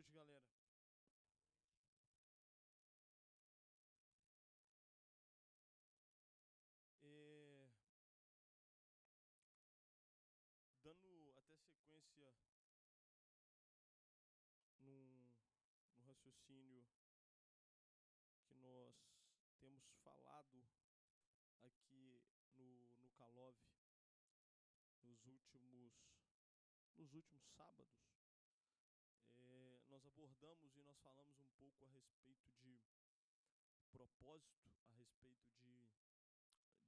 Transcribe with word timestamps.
noite, 0.00 0.12
galera. 0.12 0.44
É... 7.02 7.68
Dando 10.82 11.34
até 11.36 11.58
sequência 11.58 12.34
no 14.78 15.30
raciocínio 16.06 16.86
que 18.46 18.54
nós 18.54 18.96
temos 19.58 19.84
falado 20.02 20.66
aqui 21.62 22.22
no, 22.56 22.88
no 23.02 23.10
Calov 23.10 23.54
nos 25.02 25.26
últimos, 25.26 25.92
nos 26.96 27.12
últimos 27.12 27.44
sábados, 27.50 28.19
nós 30.00 30.06
abordamos 30.06 30.74
e 30.76 30.82
nós 30.82 30.98
falamos 31.00 31.36
um 31.38 31.50
pouco 31.58 31.84
a 31.84 31.88
respeito 31.88 32.48
de 32.62 32.80
propósito, 33.92 34.72
a 34.88 34.92
respeito 34.92 35.46
de, 35.60 35.90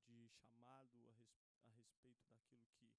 de 0.09 0.29
chamado, 0.29 1.07
a, 1.09 1.13
res, 1.13 1.29
a 1.67 1.71
respeito 1.73 2.25
daquilo 2.25 2.57
que 2.73 2.91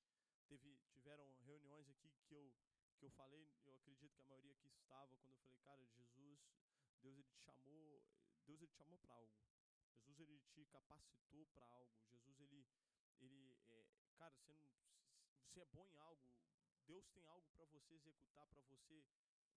teve 0.47 0.77
tiveram 0.91 1.33
reuniões 1.45 1.89
aqui 1.89 2.13
que 2.27 2.35
eu 2.35 2.53
que 2.99 3.05
eu 3.05 3.09
falei, 3.11 3.49
eu 3.65 3.75
acredito 3.75 4.13
que 4.13 4.21
a 4.21 4.25
maioria 4.25 4.53
aqui 4.53 4.69
estava 4.69 5.17
quando 5.17 5.31
eu 5.31 5.37
falei, 5.41 5.57
cara, 5.57 5.83
Jesus, 5.83 6.39
Deus 7.01 7.17
ele 7.17 7.23
te 7.23 7.35
chamou, 7.35 8.01
Deus 8.45 8.61
ele 8.61 8.67
te 8.67 8.77
chamou 8.77 8.97
para 8.99 9.13
algo. 9.13 9.33
Jesus 10.05 10.29
ele 10.29 10.39
te 10.53 10.63
capacitou 10.65 11.45
para 11.47 11.65
algo. 11.65 11.91
Jesus 12.07 12.39
ele 12.39 12.65
ele 13.19 13.57
é, 13.67 13.87
cara, 14.15 14.35
você 14.35 14.53
não, 14.53 14.63
você 15.47 15.61
é 15.61 15.65
bom 15.65 15.87
em 15.87 15.97
algo. 15.97 16.23
Deus 16.85 17.07
tem 17.09 17.25
algo 17.25 17.49
para 17.53 17.65
você 17.65 17.95
executar, 17.95 18.45
para 18.47 18.61
você 18.61 19.03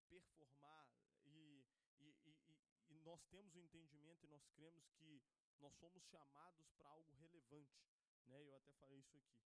performar 0.09 0.89
e, 1.25 1.65
e, 1.99 2.17
e, 2.25 2.37
e, 2.91 3.01
nós 3.01 3.23
temos 3.27 3.55
o 3.55 3.61
entendimento 3.61 4.25
e 4.25 4.29
nós 4.29 4.47
cremos 4.55 4.89
que 4.99 5.23
nós 5.59 5.75
somos 5.77 6.03
chamados 6.05 6.69
para 6.77 6.89
algo 6.89 7.13
relevante, 7.15 7.81
né? 8.27 8.43
Eu 8.43 8.55
até 8.57 8.73
falei 8.75 8.99
isso 8.99 9.17
aqui. 9.17 9.39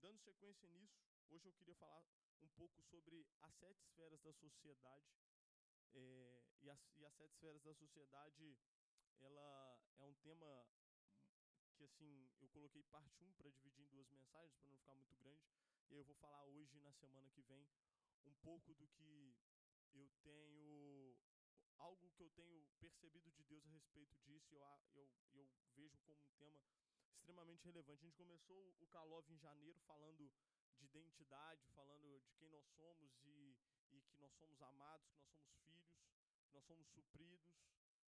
Dando 0.00 0.18
sequência 0.20 0.68
nisso, 0.68 1.00
hoje 1.30 1.46
eu 1.46 1.52
queria 1.54 1.74
falar 1.76 2.04
um 2.42 2.48
pouco 2.48 2.82
sobre 2.82 3.26
as 3.40 3.54
sete 3.54 3.82
esferas 3.82 4.20
da 4.22 4.32
sociedade 4.32 5.14
é, 5.94 6.44
e, 6.60 6.70
as, 6.70 6.78
e 6.96 7.06
as 7.06 7.14
sete 7.14 7.32
esferas 7.32 7.62
da 7.62 7.74
sociedade 7.74 8.58
ela 9.20 9.78
é 9.96 10.04
um 10.04 10.14
tema 10.14 10.66
que 11.76 11.84
assim 11.84 12.30
eu 12.40 12.48
coloquei 12.48 12.82
parte 12.84 13.22
1 13.24 13.32
para 13.34 13.50
dividir 13.50 13.84
em 13.84 13.88
duas 13.88 14.08
mensagens 14.10 14.56
para 14.58 14.70
não 14.70 14.78
ficar 14.78 14.94
muito 14.94 15.14
grande 15.16 15.42
e 15.90 15.96
eu 15.96 16.04
vou 16.04 16.14
falar 16.16 16.44
hoje 16.44 16.78
na 16.80 16.92
semana 16.92 17.30
que 17.30 17.42
vem 17.42 17.66
um 18.26 18.34
pouco 18.42 18.74
do 18.74 18.86
que 18.88 19.36
eu 19.94 20.08
tenho 20.22 21.16
algo 21.78 22.10
que 22.16 22.22
eu 22.22 22.30
tenho 22.30 22.64
percebido 22.80 23.30
de 23.30 23.42
Deus 23.44 23.66
a 23.66 23.70
respeito 23.70 24.16
disso 24.16 24.52
e 24.52 24.56
eu, 24.56 24.64
eu, 24.94 25.08
eu 25.34 25.48
vejo 25.74 25.98
como 26.06 26.22
um 26.22 26.32
tema 26.38 26.62
extremamente 27.12 27.64
relevante. 27.64 28.04
A 28.04 28.08
gente 28.08 28.16
começou 28.16 28.74
o 28.80 28.86
Calov 28.88 29.28
em 29.30 29.38
janeiro 29.38 29.78
falando 29.80 30.16
de 30.16 30.30
identidade, 30.80 31.66
falando 31.74 32.20
de 32.20 32.32
quem 32.34 32.48
nós 32.48 32.66
somos 32.76 33.16
e, 33.22 33.56
e 33.90 34.00
que 34.02 34.18
nós 34.18 34.32
somos 34.34 34.60
amados, 34.62 35.10
que 35.12 35.22
nós 35.22 35.36
somos 35.36 35.54
filhos, 35.64 35.96
que 36.46 36.52
nós 36.52 36.64
somos 36.64 36.88
supridos, 36.88 37.54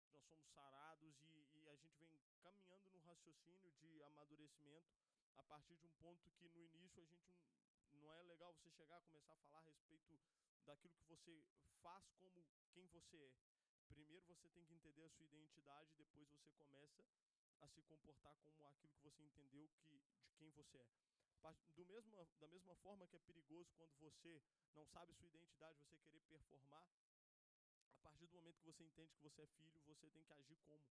que 0.04 0.12
nós 0.12 0.24
somos 0.24 0.48
sarados 0.50 1.20
e, 1.20 1.60
e 1.62 1.68
a 1.68 1.76
gente 1.76 1.98
vem 2.00 2.18
caminhando 2.42 2.90
no 2.90 3.00
raciocínio 3.00 3.70
de 3.78 4.02
amadurecimento 4.02 4.92
a 5.36 5.42
partir 5.44 5.76
de 5.76 5.86
um 5.86 5.92
ponto 6.00 6.30
que 6.32 6.48
no 6.48 6.62
início 6.62 7.02
a 7.02 7.04
gente 7.04 7.98
não 8.00 8.12
é 8.12 8.22
legal 8.22 8.52
você 8.54 8.70
chegar 8.70 8.96
a 8.96 9.00
começar 9.02 9.32
a 9.34 9.36
falar 9.36 9.60
a 9.60 9.62
respeito 9.62 10.12
daquilo 10.64 10.94
que 10.94 11.04
você 11.04 11.44
faz 11.82 12.10
como 12.18 12.44
quem 12.72 12.86
você 12.88 13.16
é. 13.16 13.32
Primeiro 13.88 14.24
você 14.26 14.48
tem 14.48 14.64
que 14.64 14.74
entender 14.74 15.04
a 15.04 15.10
sua 15.10 15.24
identidade, 15.24 15.92
depois 15.96 16.28
você 16.28 16.50
começa 16.52 17.04
a 17.60 17.68
se 17.68 17.82
comportar 17.82 18.34
como 18.44 18.66
aquilo 18.66 18.92
que 18.92 19.02
você 19.02 19.22
entendeu 19.22 19.68
que 19.68 19.98
de 20.24 20.32
quem 20.36 20.50
você 20.50 20.78
é. 20.78 20.88
Do 21.74 21.84
mesmo, 21.86 22.16
da 22.38 22.48
mesma 22.48 22.76
forma 22.76 23.06
que 23.08 23.16
é 23.16 23.18
perigoso 23.20 23.72
quando 23.74 23.98
você 23.98 24.40
não 24.74 24.86
sabe 24.86 25.12
sua 25.14 25.26
identidade, 25.26 25.80
você 25.80 25.98
querer 25.98 26.20
performar, 26.22 26.88
a 27.96 28.00
partir 28.00 28.26
do 28.26 28.36
momento 28.36 28.60
que 28.60 28.64
você 28.64 28.84
entende 28.84 29.12
que 29.14 29.22
você 29.22 29.42
é 29.42 29.46
filho, 29.48 29.80
você 29.84 30.08
tem 30.10 30.22
que 30.22 30.32
agir 30.32 30.56
como. 30.64 30.84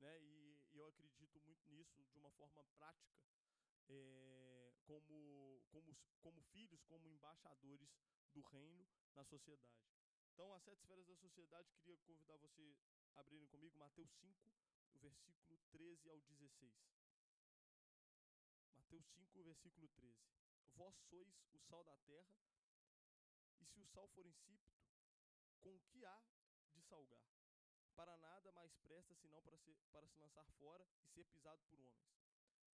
Né? 0.00 0.20
E, 0.20 0.60
e 0.72 0.78
eu 0.78 0.86
acredito 0.88 1.40
muito 1.40 1.70
nisso 1.70 2.02
de 2.10 2.18
uma 2.18 2.32
forma 2.32 2.64
prática, 2.74 3.22
é, 3.88 4.72
como, 4.82 5.62
como, 5.68 5.96
como 6.20 6.42
filhos, 6.42 6.82
como 6.82 7.06
embaixadores 7.08 7.88
do 8.32 8.42
reino 8.42 8.84
na 9.14 9.24
sociedade. 9.24 9.82
Então, 10.32 10.52
as 10.54 10.62
sete 10.62 10.80
esferas 10.80 11.06
da 11.06 11.16
sociedade, 11.16 11.72
queria 11.74 11.98
convidar 11.98 12.36
você 12.38 12.74
a 13.14 13.20
abrirem 13.20 13.46
comigo 13.46 13.78
Mateus 13.78 14.10
5, 14.20 14.50
o 14.94 14.98
versículo 14.98 15.58
13 15.70 16.08
ao 16.08 16.20
16. 16.20 16.72
Mateus 18.76 19.06
5, 19.06 19.42
versículo 19.42 19.88
13. 19.88 20.18
Vós 20.74 20.96
sois 21.08 21.28
o 21.52 21.58
sal 21.58 21.84
da 21.84 21.96
terra, 21.98 22.34
e 23.60 23.66
se 23.66 23.80
o 23.80 23.86
sal 23.86 24.08
for 24.08 24.26
insípido, 24.26 24.80
com 25.60 25.76
o 25.76 25.80
que 25.80 26.04
há 26.04 26.22
de 26.72 26.82
salgar? 26.82 27.22
Para 27.94 28.16
nada 28.16 28.50
mais 28.52 28.74
presta 28.78 29.14
senão 29.14 29.42
para 29.42 29.58
se, 29.58 29.76
para 29.92 30.08
se 30.08 30.18
lançar 30.18 30.44
fora 30.58 30.88
e 31.04 31.08
ser 31.10 31.24
pisado 31.26 31.62
por 31.68 31.78
homens. 31.78 32.10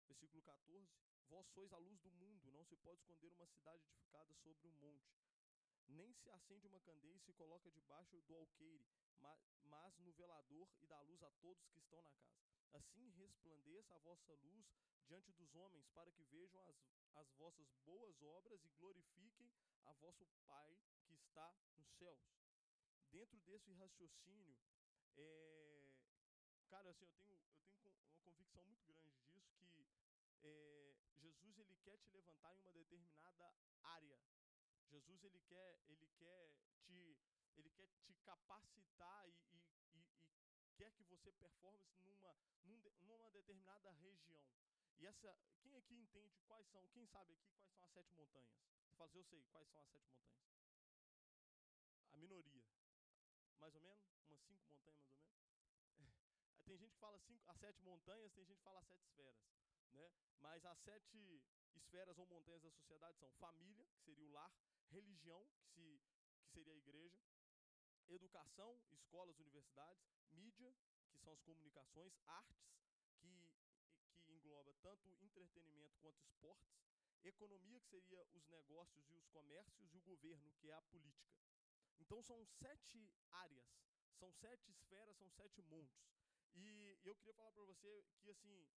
Versículo 0.07 0.43
14. 0.43 0.87
Vós 1.29 1.47
sois 1.49 1.73
a 1.73 1.79
luz 1.79 1.99
do 2.01 2.13
mundo, 2.13 2.53
não 2.53 2.65
se 2.65 2.77
pode 2.77 3.01
esconder 3.01 3.33
uma 3.33 3.47
cidade 3.47 3.83
edificada 3.83 4.35
sobre 4.37 4.69
um 4.69 4.73
monte. 4.75 5.26
Nem 5.89 6.13
se 6.15 6.31
acende 6.31 6.67
uma 6.67 6.81
candeia 6.81 7.15
e 7.15 7.21
se 7.21 7.33
coloca 7.33 7.71
debaixo 7.71 8.21
do 8.23 8.37
alqueire, 8.37 8.87
mas 9.65 9.99
no 9.99 10.13
velador 10.13 10.69
e 10.81 10.87
dá 10.87 11.01
luz 11.01 11.23
a 11.23 11.31
todos 11.43 11.67
que 11.69 11.79
estão 11.79 12.03
na 12.03 12.13
casa. 12.13 12.47
Assim 12.73 13.09
resplandeça 13.11 13.95
a 13.95 13.99
vossa 13.99 14.33
luz 14.35 14.67
diante 15.07 15.33
dos 15.33 15.55
homens, 15.55 15.87
para 15.89 16.11
que 16.11 16.25
vejam 16.25 16.61
as, 16.65 16.77
as 17.15 17.31
vossas 17.35 17.73
boas 17.85 18.21
obras 18.23 18.65
e 18.65 18.71
glorifiquem 18.71 19.51
a 19.85 19.93
vosso 19.95 20.27
Pai 20.47 20.77
que 21.07 21.15
está 21.15 21.55
nos 21.77 21.89
céus. 21.99 22.21
Dentro 23.11 23.39
desse 23.41 23.73
raciocínio, 23.73 24.57
é, 25.17 25.91
cara, 26.69 26.91
assim, 26.91 27.07
eu 27.31 27.39
tenho, 27.39 27.59
eu 27.85 27.91
tenho 27.93 28.09
uma 28.09 28.19
convicção 28.19 28.65
muito 28.65 28.85
grande 28.85 29.17
disso, 29.31 29.55
que 29.57 29.87
é, 30.43 30.95
Jesus 31.15 31.59
ele 31.59 31.77
quer 31.77 31.97
te 31.99 32.11
levantar 32.11 32.55
em 32.55 32.61
uma 32.61 32.73
determinada 32.73 33.55
área 33.83 34.21
Jesus 34.89 35.23
ele 35.25 35.41
quer, 35.41 35.81
ele 35.87 36.07
quer 36.19 36.51
te, 36.85 37.19
ele 37.57 37.71
quer 37.71 37.89
te 38.05 38.15
capacitar 38.25 39.29
e, 39.29 39.33
e, 39.53 39.65
e, 39.93 40.05
quer 40.77 40.93
que 40.93 41.05
você 41.05 41.33
performe 41.33 41.81
numa, 42.05 42.35
numa 43.03 43.31
determinada 43.31 43.91
região. 43.93 44.45
E 44.99 45.07
essa, 45.07 45.37
quem 45.61 45.77
aqui 45.77 45.95
entende 45.95 46.39
quais 46.47 46.67
são, 46.69 46.87
quem 46.89 47.07
sabe 47.07 47.33
aqui 47.35 47.51
quais 47.51 47.75
são 47.75 47.85
as 47.85 47.93
sete 47.93 48.13
montanhas? 48.15 48.51
Você 48.97 49.19
eu 49.19 49.25
sei 49.25 49.43
quais 49.51 49.69
são 49.69 49.83
as 49.83 49.89
sete 49.89 50.09
montanhas. 50.11 50.47
A 52.13 52.17
minoria. 52.17 52.65
Mais 53.59 53.75
ou 53.75 53.81
menos? 53.81 54.03
Umas 54.27 54.41
cinco 54.43 54.65
montanhas, 54.65 55.05
mais 55.05 55.21
ou 55.21 55.29
menos? 55.29 55.45
tem 56.65 56.79
gente 56.79 56.93
que 56.93 56.99
fala 56.99 57.19
cinco, 57.19 57.43
as 57.51 57.59
sete 57.59 57.83
montanhas, 57.83 58.33
tem 58.33 58.45
gente 58.45 58.59
que 58.59 58.65
fala 58.65 58.81
as 58.81 58.87
sete 58.87 59.05
esferas. 59.05 59.39
Né? 59.93 60.11
Mas 60.39 60.65
as 60.65 60.79
sete 60.79 61.43
esferas 61.75 62.19
ou 62.19 62.27
montanhas 62.27 62.63
da 62.63 62.71
sociedade 62.71 63.19
são 63.19 63.31
família, 63.33 63.85
que 63.87 63.99
seria 63.99 64.25
o 64.25 64.33
lar, 64.33 64.51
religião, 64.91 65.47
que, 65.55 65.65
se, 65.65 66.01
que 66.39 66.49
seria 66.49 66.73
a 66.73 66.77
igreja, 66.77 67.21
educação, 68.09 68.81
escolas, 68.91 69.39
universidades, 69.39 70.05
mídia, 70.33 70.75
que 71.11 71.19
são 71.19 71.33
as 71.33 71.41
comunicações, 71.43 72.19
artes, 72.27 72.77
que, 73.19 73.51
que 74.25 74.33
engloba 74.33 74.73
tanto 74.83 75.09
entretenimento 75.23 75.97
quanto 75.99 76.23
esportes, 76.23 76.77
economia, 77.25 77.81
que 77.81 77.89
seria 77.89 78.27
os 78.33 78.47
negócios 78.49 79.11
e 79.11 79.17
os 79.17 79.27
comércios, 79.29 79.93
e 79.93 79.97
o 79.97 80.03
governo, 80.03 80.53
que 80.59 80.71
é 80.71 80.75
a 80.75 80.83
política. 80.83 81.37
Então 81.99 82.22
são 82.22 82.45
sete 82.45 83.10
áreas, 83.33 83.66
são 84.15 84.33
sete 84.33 84.71
esferas, 84.71 85.16
são 85.16 85.28
sete 85.31 85.63
montes. 85.63 86.07
E 86.55 86.99
eu 87.05 87.15
queria 87.16 87.34
falar 87.34 87.53
para 87.53 87.65
você 87.65 88.05
que 88.21 88.31
assim 88.31 88.69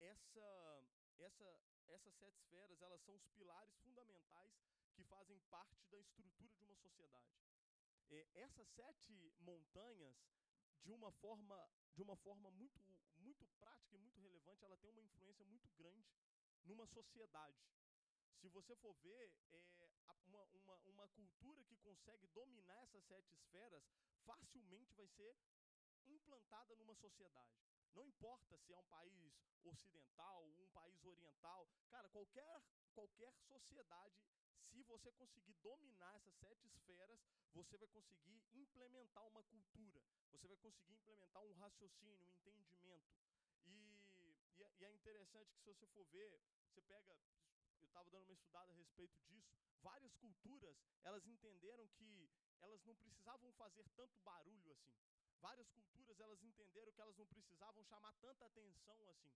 essa 0.00 0.84
essa 1.18 1.60
essas 1.88 2.14
sete 2.14 2.38
esferas 2.38 2.80
elas 2.80 3.02
são 3.02 3.14
os 3.16 3.26
pilares 3.28 3.74
fundamentais 3.78 4.54
que 4.98 5.04
fazem 5.04 5.38
parte 5.48 5.86
da 5.86 5.98
estrutura 6.00 6.56
de 6.56 6.64
uma 6.64 6.74
sociedade. 6.74 7.30
É, 8.10 8.26
essas 8.34 8.66
sete 8.70 9.12
montanhas, 9.38 10.16
de 10.82 10.92
uma 10.92 11.12
forma, 11.12 11.56
de 11.94 12.02
uma 12.02 12.16
forma 12.16 12.50
muito, 12.50 12.80
muito 13.18 13.46
prática 13.60 13.94
e 13.94 13.98
muito 14.00 14.20
relevante, 14.20 14.64
ela 14.64 14.76
tem 14.78 14.90
uma 14.90 15.02
influência 15.02 15.44
muito 15.44 15.70
grande 15.76 16.10
numa 16.64 16.84
sociedade. 16.86 17.62
Se 18.40 18.48
você 18.48 18.74
for 18.74 18.92
ver, 18.96 19.32
é, 19.52 19.88
uma, 20.26 20.42
uma, 20.54 20.76
uma 20.86 21.08
cultura 21.08 21.62
que 21.62 21.76
consegue 21.76 22.26
dominar 22.28 22.82
essas 22.82 23.04
sete 23.04 23.32
esferas 23.36 23.84
facilmente 24.26 24.92
vai 24.96 25.06
ser 25.06 25.36
implantada 26.08 26.74
numa 26.74 26.94
sociedade. 26.96 27.54
Não 27.94 28.04
importa 28.04 28.58
se 28.58 28.72
é 28.72 28.78
um 28.78 28.84
país 28.86 29.32
ocidental, 29.62 30.44
um 30.44 30.68
país 30.68 31.04
oriental, 31.04 31.68
cara, 31.88 32.08
qualquer 32.08 32.62
qualquer 32.98 33.32
sociedade, 33.46 34.18
se 34.68 34.82
você 34.84 35.10
conseguir 35.12 35.54
dominar 35.62 36.14
essas 36.16 36.34
sete 36.36 36.66
esferas, 36.66 37.20
você 37.52 37.76
vai 37.76 37.88
conseguir 37.88 38.42
implementar 38.52 39.26
uma 39.26 39.42
cultura, 39.44 40.02
você 40.30 40.46
vai 40.46 40.56
conseguir 40.58 40.92
implementar 40.92 41.42
um 41.42 41.52
raciocínio, 41.54 42.26
um 42.26 42.32
entendimento. 42.32 43.16
E, 43.64 44.02
e, 44.56 44.62
é, 44.62 44.72
e 44.78 44.84
é 44.84 44.92
interessante 44.92 45.50
que 45.52 45.58
se 45.58 45.64
você 45.64 45.86
for 45.86 46.04
ver, 46.06 46.40
você 46.66 46.82
pega, 46.82 47.16
eu 47.80 47.86
estava 47.86 48.10
dando 48.10 48.24
uma 48.24 48.34
estudada 48.34 48.72
a 48.72 48.76
respeito 48.76 49.18
disso, 49.22 49.56
várias 49.80 50.14
culturas, 50.16 50.76
elas 51.02 51.26
entenderam 51.26 51.86
que 51.88 52.30
elas 52.60 52.84
não 52.84 52.94
precisavam 52.96 53.52
fazer 53.52 53.84
tanto 53.96 54.18
barulho 54.20 54.72
assim. 54.72 54.94
Várias 55.40 55.68
culturas, 55.70 56.18
elas 56.18 56.42
entenderam 56.42 56.92
que 56.92 57.00
elas 57.00 57.16
não 57.16 57.26
precisavam 57.26 57.82
chamar 57.84 58.12
tanta 58.14 58.44
atenção 58.44 59.08
assim. 59.08 59.32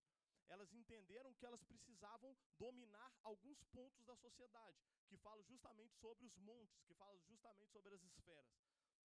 Elas 0.49 0.73
entenderam 0.73 1.33
que 1.35 1.47
elas 1.47 1.63
precisavam 1.65 2.37
dominar 2.59 3.13
alguns 3.23 3.63
pontos 3.65 4.05
da 4.05 4.17
sociedade, 4.17 4.79
que 5.09 5.17
falam 5.17 5.43
justamente 5.45 5.95
sobre 5.97 6.25
os 6.25 6.37
montes, 6.37 6.83
que 6.85 6.95
falam 6.95 7.19
justamente 7.21 7.71
sobre 7.71 7.95
as 7.95 8.03
esferas. 8.03 8.53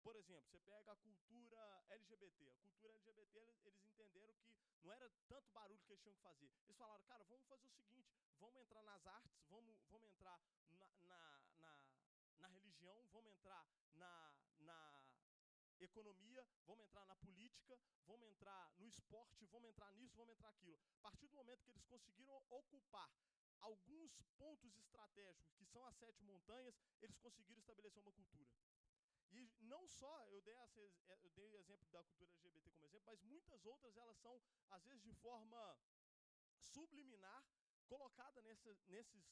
Por 0.04 0.16
exemplo, 0.16 0.48
você 0.50 0.60
pega 0.60 0.92
a 0.92 0.95
cultura 0.95 1.86
LGBT. 1.89 2.50
A 2.51 2.57
cultura 2.57 2.94
LGBT, 2.94 3.39
eles 3.66 3.84
entenderam 3.84 4.34
que 4.36 4.56
não 4.84 4.94
era 4.94 5.10
tanto 5.28 5.51
barulho 5.51 5.84
que 5.84 5.92
eles 5.92 6.01
tinham 6.01 6.16
que 6.16 6.22
fazer. 6.22 6.50
Eles 6.63 6.78
falaram, 6.78 7.04
cara, 7.04 7.24
vamos 7.25 7.45
fazer 7.48 7.68
o 7.68 7.72
seguinte, 7.72 8.10
vamos 8.39 8.62
entrar 8.62 8.84
nas 8.84 9.06
artes, 9.06 9.44
vamos, 9.50 9.78
vamos 9.89 10.07
entrar 10.10 10.39
na, 10.72 10.89
na, 11.01 11.42
na, 11.60 11.92
na 12.38 12.48
religião, 12.48 13.06
vamos 13.12 13.31
entrar 13.34 13.68
na, 13.95 14.34
na 14.60 14.96
economia, 15.85 16.45
vamos 16.65 16.85
entrar 16.85 17.06
na 17.06 17.15
política, 17.15 17.79
vamos 18.06 18.27
entrar 18.27 18.71
no 18.77 18.88
esporte, 18.88 19.45
vamos 19.47 19.69
entrar 19.69 19.91
nisso, 19.94 20.15
vamos 20.15 20.33
entrar 20.33 20.50
aquilo. 20.50 20.79
A 20.97 21.00
partir 21.01 21.27
do 21.27 21.35
momento 21.35 21.63
que 21.63 21.71
eles 21.71 21.83
conseguiram 21.85 22.41
ocupar 22.50 23.09
alguns 23.59 24.21
pontos 24.38 24.75
estratégicos, 24.77 25.53
que 25.56 25.65
são 25.65 25.85
as 25.85 25.95
sete 25.95 26.24
montanhas, 26.24 26.75
eles 27.01 27.18
conseguiram 27.18 27.59
estabelecer 27.59 28.01
uma 28.01 28.12
cultura. 28.12 28.50
E 29.31 29.51
não 29.62 29.88
só, 29.88 30.25
eu 30.27 30.41
dei, 30.41 30.53
essa, 30.56 30.79
eu 30.79 31.31
dei 31.31 31.56
exemplo 31.56 31.89
da 31.89 32.03
cultura 32.03 32.50
LGBT 32.50 32.77
como 32.77 32.88
exemplo, 32.88 33.06
mas 33.06 33.21
muitas 33.24 33.65
outras 33.65 33.97
elas 33.97 34.18
são, 34.18 34.41
às 34.69 34.83
vezes, 34.83 35.03
de 35.03 35.13
forma 35.13 35.77
subliminar, 36.59 37.45
colocada 37.88 38.41
nessa, 38.41 38.75
nesses 38.88 39.25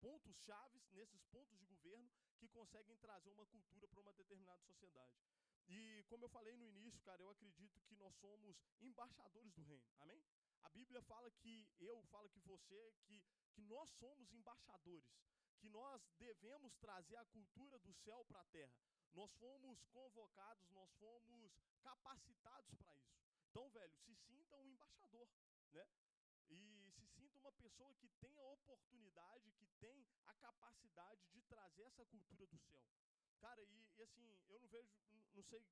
pontos 0.00 0.36
chaves, 0.36 0.88
nesses 0.92 1.22
pontos 1.24 1.58
de 1.58 1.64
governo, 1.66 2.10
que 2.38 2.48
conseguem 2.48 2.96
trazer 2.96 3.30
uma 3.30 3.46
cultura 3.46 3.88
para 3.88 4.00
uma 4.00 4.12
determinada 4.12 4.62
sociedade. 4.62 5.14
E 5.68 6.04
como 6.08 6.24
eu 6.24 6.28
falei 6.28 6.56
no 6.56 6.66
início, 6.66 7.00
cara, 7.02 7.22
eu 7.22 7.30
acredito 7.30 7.80
que 7.82 7.94
nós 7.96 8.14
somos 8.16 8.56
embaixadores 8.80 9.52
do 9.52 9.62
reino. 9.62 9.86
Amém? 9.98 10.22
A 10.62 10.68
Bíblia 10.70 11.02
fala 11.02 11.30
que 11.30 11.68
eu, 11.78 12.02
falo 12.04 12.28
que 12.30 12.40
você, 12.40 12.94
que, 13.04 13.22
que 13.52 13.62
nós 13.62 13.90
somos 13.90 14.32
embaixadores, 14.32 15.04
que 15.58 15.68
nós 15.68 16.02
devemos 16.18 16.74
trazer 16.76 17.16
a 17.16 17.24
cultura 17.26 17.78
do 17.80 17.92
céu 17.94 18.24
para 18.24 18.40
a 18.40 18.44
terra. 18.46 18.74
Nós 19.12 19.32
fomos 19.34 19.82
convocados, 19.86 20.68
nós 20.70 20.90
fomos 20.94 21.52
capacitados 21.82 22.74
para 22.74 22.94
isso. 22.96 23.16
Então, 23.50 23.68
velho, 23.70 23.96
se 23.96 24.14
sinta 24.14 24.56
um 24.58 24.68
embaixador, 24.68 25.28
né? 25.72 25.88
E 26.48 26.92
se 26.92 27.06
sinta 27.06 27.38
uma 27.38 27.52
pessoa 27.52 27.94
que 27.94 28.08
tem 28.20 28.38
a 28.38 28.44
oportunidade, 28.44 29.50
que 29.52 29.66
tem 29.80 30.06
a 30.26 30.34
capacidade 30.34 31.26
de 31.32 31.42
trazer 31.42 31.84
essa 31.84 32.04
cultura 32.04 32.46
do 32.46 32.58
céu. 32.58 32.84
Cara, 33.40 33.62
e, 33.62 33.86
e 33.96 34.02
assim, 34.02 34.36
eu 34.48 34.60
não 34.60 34.68
vejo, 34.68 34.88
não 35.34 35.42
sei 35.42 35.62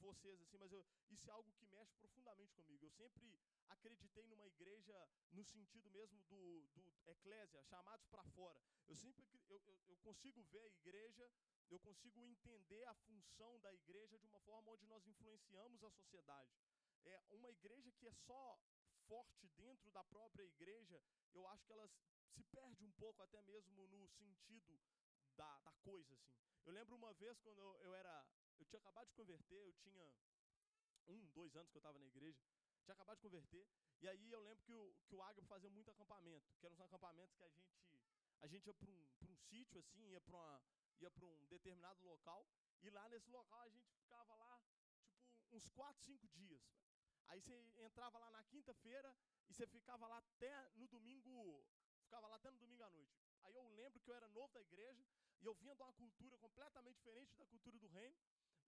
vocês 0.00 0.40
assim, 0.40 0.58
mas 0.58 0.72
eu, 0.72 0.84
isso 1.10 1.28
é 1.28 1.32
algo 1.32 1.50
que 1.52 1.66
mexe 1.66 1.94
profundamente 1.96 2.52
comigo. 2.54 2.84
Eu 2.84 2.90
sempre 2.90 3.38
acreditei 3.68 4.26
numa 4.26 4.46
igreja 4.46 5.08
no 5.32 5.44
sentido 5.44 5.90
mesmo 5.90 6.20
do, 6.24 6.66
do 6.74 6.92
eclésia, 7.06 7.62
chamados 7.62 8.06
para 8.06 8.22
fora. 8.24 8.60
Eu 8.86 8.96
sempre 8.96 9.24
eu, 9.48 9.62
eu, 9.66 9.78
eu 9.88 9.96
consigo 9.98 10.42
ver 10.44 10.60
a 10.60 10.66
igreja, 10.66 11.30
eu 11.70 11.78
consigo 11.80 12.24
entender 12.24 12.84
a 12.84 12.94
função 12.94 13.58
da 13.60 13.72
igreja 13.72 14.18
de 14.18 14.26
uma 14.26 14.40
forma 14.40 14.72
onde 14.72 14.86
nós 14.86 15.06
influenciamos 15.06 15.82
a 15.82 15.90
sociedade. 15.90 16.50
É 17.04 17.22
uma 17.30 17.50
igreja 17.50 17.90
que 17.92 18.06
é 18.06 18.12
só 18.12 18.58
forte 19.08 19.48
dentro 19.56 19.90
da 19.90 20.02
própria 20.04 20.44
igreja, 20.44 21.00
eu 21.32 21.46
acho 21.48 21.64
que 21.64 21.72
ela 21.72 21.88
se 22.34 22.42
perde 22.44 22.84
um 22.84 22.90
pouco 22.92 23.22
até 23.22 23.40
mesmo 23.42 23.86
no 23.86 24.08
sentido 24.08 24.80
da, 25.36 25.58
da 25.60 25.72
coisa, 25.84 26.14
assim. 26.14 26.34
Eu 26.64 26.72
lembro 26.72 26.96
uma 26.96 27.12
vez 27.14 27.38
quando 27.40 27.58
eu, 27.58 27.78
eu 27.82 27.94
era. 27.94 28.26
Eu 28.58 28.64
tinha 28.66 28.78
acabado 28.78 29.06
de 29.06 29.14
converter, 29.14 29.62
eu 29.66 29.72
tinha 29.74 30.04
um, 31.06 31.26
dois 31.28 31.54
anos 31.54 31.70
que 31.70 31.76
eu 31.76 31.80
estava 31.80 31.98
na 31.98 32.06
igreja. 32.06 32.42
Tinha 32.84 32.94
acabado 32.94 33.16
de 33.18 33.22
converter. 33.22 33.66
E 34.00 34.08
aí 34.08 34.30
eu 34.30 34.40
lembro 34.40 34.62
que 34.64 34.72
o, 34.72 34.94
que 35.06 35.14
o 35.14 35.44
fazia 35.46 35.70
muito 35.70 35.90
acampamento, 35.90 36.54
que 36.58 36.66
eram 36.66 36.74
os 36.74 36.80
acampamentos 36.80 37.34
que 37.36 37.44
a 37.44 37.48
gente. 37.48 37.76
A 38.40 38.46
gente 38.46 38.66
ia 38.66 38.74
para 38.74 38.90
um, 38.90 39.08
um 39.30 39.36
sítio, 39.36 39.78
assim, 39.78 40.10
ia 40.10 40.20
para 40.20 41.24
um 41.24 41.46
determinado 41.46 42.02
local. 42.04 42.46
E 42.82 42.90
lá 42.90 43.08
nesse 43.08 43.30
local 43.30 43.60
a 43.60 43.68
gente 43.68 43.88
ficava 43.92 44.34
lá, 44.34 44.60
tipo, 44.60 45.56
uns 45.56 45.66
quatro, 45.68 46.02
cinco 46.02 46.28
dias. 46.28 46.62
Aí 47.28 47.40
você 47.40 47.54
entrava 47.78 48.18
lá 48.18 48.30
na 48.30 48.42
quinta-feira 48.44 49.16
e 49.48 49.54
você 49.54 49.66
ficava 49.66 50.06
lá 50.06 50.18
até 50.18 50.70
no 50.74 50.86
domingo. 50.86 51.64
Ficava 52.02 52.26
lá 52.28 52.36
até 52.36 52.50
no 52.50 52.58
domingo 52.58 52.82
à 52.84 52.90
noite. 52.90 53.16
Aí 53.42 53.54
eu 53.54 53.68
lembro 53.70 54.00
que 54.00 54.10
eu 54.10 54.14
era 54.14 54.28
novo 54.28 54.52
da 54.52 54.60
igreja 54.60 55.04
e 55.40 55.46
eu 55.46 55.54
vinha 55.54 55.74
de 55.74 55.82
uma 55.82 55.92
cultura 55.92 56.36
completamente 56.38 56.96
diferente 56.96 57.36
da 57.36 57.46
cultura 57.46 57.78
do 57.78 57.88
reino. 57.88 58.16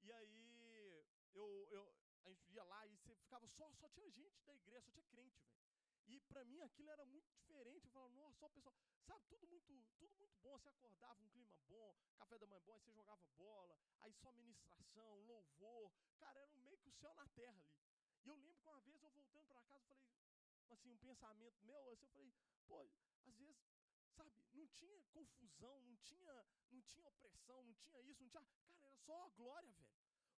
E 0.02 0.12
aí 0.12 1.04
eu, 1.34 1.68
eu, 1.70 1.94
a 2.24 2.30
gente 2.30 2.52
ia 2.52 2.64
lá 2.64 2.86
e 2.86 2.96
você 2.96 3.14
ficava 3.14 3.46
só, 3.48 3.72
só 3.74 3.88
tinha 3.88 4.10
gente 4.10 4.42
da 4.44 4.54
igreja, 4.54 4.82
só 4.82 4.92
tinha 4.92 5.04
crente, 5.04 5.40
velho. 5.40 5.58
E 6.06 6.20
para 6.20 6.44
mim 6.44 6.60
aquilo 6.62 6.90
era 6.90 7.04
muito 7.04 7.30
diferente. 7.32 7.84
Eu 7.84 7.92
falava, 7.92 8.14
nossa, 8.14 8.38
só 8.38 8.46
o 8.46 8.50
pessoal, 8.50 8.74
sabe, 9.06 9.24
tudo 9.28 9.46
muito, 9.46 9.66
tudo 9.98 10.14
muito 10.16 10.36
bom. 10.40 10.58
Você 10.58 10.68
acordava, 10.68 11.22
um 11.22 11.28
clima 11.28 11.56
bom, 11.68 11.94
café 12.16 12.38
da 12.38 12.46
manhã 12.46 12.60
bom, 12.62 12.74
aí 12.74 12.80
você 12.80 12.92
jogava 12.92 13.26
bola, 13.36 13.78
aí 14.00 14.12
só 14.14 14.32
ministração, 14.32 15.20
louvor. 15.26 15.92
Cara, 16.18 16.38
era 16.38 16.56
meio 16.56 16.78
que 16.78 16.88
o 16.88 16.92
céu 16.92 17.14
na 17.14 17.26
terra 17.28 17.60
ali. 17.60 17.78
E 18.24 18.28
eu 18.28 18.36
lembro 18.36 18.58
que 18.60 18.68
uma 18.68 18.80
vez 18.80 19.02
eu 19.02 19.10
voltando 19.10 19.46
para 19.46 19.62
casa, 19.62 19.84
eu 19.84 19.88
falei, 19.88 20.02
assim, 20.70 20.90
um 20.90 20.98
pensamento 20.98 21.62
meu, 21.64 21.90
assim, 21.92 22.04
eu 22.04 22.10
falei, 22.10 22.32
pô, 22.66 22.88
às 23.26 23.36
vezes 23.36 23.67
Sabe, 24.18 24.32
não 24.52 24.66
tinha 24.66 25.00
confusão, 25.12 25.80
não 25.82 25.96
tinha, 25.98 26.34
não 26.72 26.80
tinha 26.82 27.06
opressão, 27.06 27.62
não 27.62 27.74
tinha 27.74 28.00
isso, 28.00 28.20
não 28.20 28.28
tinha. 28.28 28.42
Cara, 28.42 28.48
era 28.82 28.96
só 28.96 29.14
a 29.26 29.28
glória, 29.40 29.72
velho. 29.72 29.88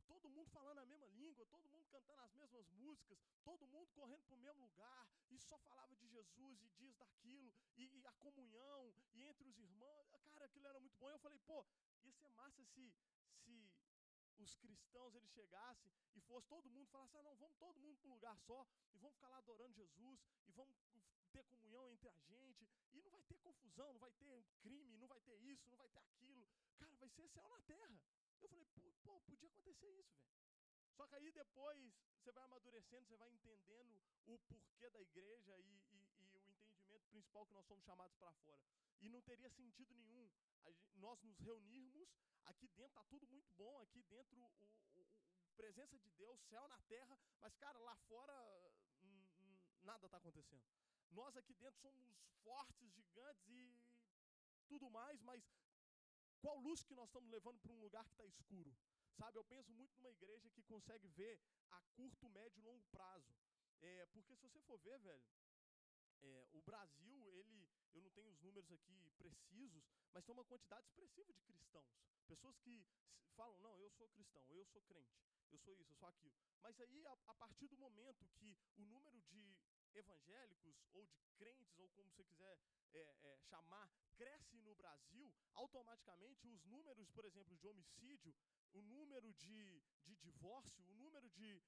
Todo 0.06 0.30
mundo 0.30 0.50
falando 0.50 0.80
a 0.80 0.86
mesma 0.86 1.08
língua, 1.20 1.46
todo 1.46 1.70
mundo 1.70 1.88
cantando 1.88 2.22
as 2.24 2.34
mesmas 2.34 2.68
músicas, 2.72 3.18
todo 3.44 3.68
mundo 3.68 3.90
correndo 3.92 4.24
para 4.26 4.36
o 4.36 4.40
mesmo 4.40 4.66
lugar, 4.66 5.08
e 5.30 5.40
só 5.40 5.58
falava 5.60 5.96
de 5.96 6.08
Jesus 6.08 6.62
e 6.62 6.70
dias 6.80 6.96
daquilo, 6.98 7.54
e, 7.78 7.86
e, 7.86 8.08
a 8.08 8.12
comunhão, 8.14 8.94
e 9.14 9.24
entre 9.24 9.48
os 9.48 9.58
irmãos. 9.58 10.10
Cara, 10.34 10.46
aquilo 10.46 10.68
era 10.68 10.80
muito 10.80 10.98
bom. 10.98 11.10
E 11.10 11.14
eu 11.14 11.20
falei, 11.20 11.40
pô, 11.40 11.66
ia 12.04 12.14
ser 12.14 12.30
massa 12.32 12.66
se, 12.66 12.92
se 13.44 13.72
os 14.44 14.56
cristãos 14.56 15.14
eles 15.16 15.32
chegassem 15.32 15.92
e 16.16 16.22
fosse 16.22 16.48
todo 16.48 16.70
mundo 16.70 16.88
falasse: 16.90 17.18
ah, 17.18 17.24
não, 17.24 17.36
vamos 17.36 17.58
todo 17.58 17.80
mundo 17.80 17.98
para 17.98 18.10
um 18.10 18.14
lugar 18.14 18.38
só 18.40 18.68
e 18.94 18.98
vamos 18.98 19.16
ficar 19.16 19.30
lá 19.30 19.38
adorando 19.38 19.74
Jesus 19.74 20.20
e 20.48 20.52
vamos 20.52 20.76
ter 21.32 21.44
comunhão 21.46 21.88
entre 21.90 22.10
a 22.10 22.18
gente 22.22 22.68
e 22.92 23.02
não 23.02 23.12
vai 23.12 23.24
ter 23.24 23.38
confusão, 23.40 23.94
não 23.94 24.00
vai 24.00 24.12
ter 24.12 24.44
crime, 24.62 24.98
não 24.98 25.08
vai 25.08 25.20
ter 25.22 25.36
isso, 25.36 25.70
não 25.70 25.78
vai 25.78 25.90
ter 25.90 26.00
aquilo. 26.00 26.48
Cara, 26.78 26.96
vai 26.98 27.10
ser 27.10 27.28
céu 27.30 27.48
na 27.50 27.62
terra. 27.62 28.00
Eu 28.42 28.50
falei: 28.50 28.94
pô, 29.04 29.20
podia 29.22 29.50
acontecer 29.50 29.90
isso, 30.00 30.16
velho. 30.18 30.30
Só 30.96 31.08
que 31.08 31.16
aí 31.16 31.32
depois 31.32 31.94
você 32.18 32.32
vai 32.32 32.44
amadurecendo, 32.44 33.08
você 33.08 33.16
vai 33.16 33.30
entendendo 33.32 34.02
o 34.26 34.38
porquê 34.40 34.90
da 34.90 35.02
igreja 35.02 35.58
e, 35.60 35.84
e, 35.92 36.08
e 36.18 36.26
o 36.26 36.40
entendimento 36.40 37.08
principal 37.08 37.46
que 37.46 37.54
nós 37.54 37.66
somos 37.66 37.84
chamados 37.86 38.16
para 38.16 38.34
fora. 38.34 38.64
E 39.02 39.10
não 39.10 39.22
teria 39.22 39.50
sentido 39.50 39.96
nenhum 39.96 40.30
nós 40.96 41.22
nos 41.22 41.38
reunirmos, 41.40 42.10
aqui 42.46 42.68
dentro 42.70 42.92
está 42.92 43.04
tudo 43.06 43.28
muito 43.28 43.52
bom, 43.54 43.80
aqui 43.82 44.02
dentro 44.04 44.38
o, 44.38 44.44
o, 44.96 45.02
o, 45.02 45.52
presença 45.56 45.98
de 45.98 46.10
Deus, 46.12 46.40
céu 46.50 46.68
na 46.68 46.80
terra, 46.82 47.18
mas 47.40 47.56
cara, 47.56 47.78
lá 47.80 47.96
fora 48.08 48.34
hum, 49.04 49.26
hum, 49.40 49.58
nada 49.84 50.06
está 50.06 50.18
acontecendo. 50.18 50.64
Nós 51.12 51.36
aqui 51.36 51.54
dentro 51.56 51.80
somos 51.80 52.18
fortes, 52.44 52.94
gigantes 52.94 53.48
e 53.48 53.84
tudo 54.68 54.90
mais, 54.90 55.22
mas 55.22 55.44
qual 56.40 56.58
luz 56.60 56.84
que 56.84 56.96
nós 56.96 57.10
estamos 57.10 57.30
levando 57.30 57.60
para 57.60 57.74
um 57.74 57.80
lugar 57.80 58.06
que 58.06 58.12
está 58.12 58.26
escuro? 58.26 58.76
Sabe, 59.18 59.38
eu 59.38 59.44
penso 59.44 59.72
muito 59.74 59.94
numa 59.98 60.12
igreja 60.12 60.50
que 60.50 60.64
consegue 60.64 61.08
ver 61.10 61.40
a 61.72 61.82
curto, 61.96 62.30
médio 62.30 62.60
e 62.60 62.64
longo 62.64 62.86
prazo. 62.88 63.36
É, 63.82 64.06
porque 64.08 64.36
se 64.36 64.42
você 64.48 64.60
for 64.62 64.78
ver, 64.80 64.98
velho, 65.00 65.24
é, 66.22 66.48
o 66.54 66.62
Brasil, 66.62 67.30
ele, 67.32 67.70
eu 67.94 68.02
não 68.02 68.12
tenho 68.12 68.30
os 68.30 68.40
números 68.40 68.72
aqui 68.72 69.12
precisos, 69.18 69.84
mas 70.14 70.24
tem 70.24 70.34
uma 70.34 70.46
quantidade 70.46 70.86
expressiva 70.88 71.34
de 71.34 71.42
cristãos. 71.42 71.90
Pessoas 72.28 72.58
que 72.60 72.86
falam, 73.36 73.58
não, 73.60 73.80
eu 73.80 73.90
sou 73.92 74.08
cristão, 74.10 74.44
eu 74.50 74.66
sou 74.66 74.82
crente, 74.84 75.18
eu 75.52 75.58
sou 75.60 75.74
isso, 75.76 75.92
eu 75.92 75.96
sou 75.96 76.10
aquilo. 76.10 76.36
Mas 76.62 76.80
aí, 76.80 77.06
a, 77.06 77.18
a 77.28 77.34
partir 77.34 77.68
do 77.68 77.78
momento 77.78 78.28
que 78.38 78.58
o 78.78 78.86
número 78.86 79.20
de 79.22 79.58
evangélicos 79.94 80.76
ou 80.94 81.06
de 81.08 81.30
crentes, 81.38 81.78
ou 81.78 81.90
como 81.90 82.10
você 82.12 82.24
quiser 82.24 82.58
é, 82.94 83.00
é, 83.00 83.40
chamar, 83.50 83.90
cresce 84.16 84.58
no 84.60 84.76
Brasil, 84.76 85.34
automaticamente 85.54 86.48
os 86.48 86.64
números, 86.66 87.10
por 87.10 87.26
exemplo, 87.26 87.56
de 87.58 87.68
homicídio, 87.68 88.36
o 88.74 88.82
número 88.82 89.34
de, 89.34 89.82
de 90.06 90.16
divórcio, 90.18 90.84
o 90.88 90.94
número 90.94 91.30
de 91.30 91.62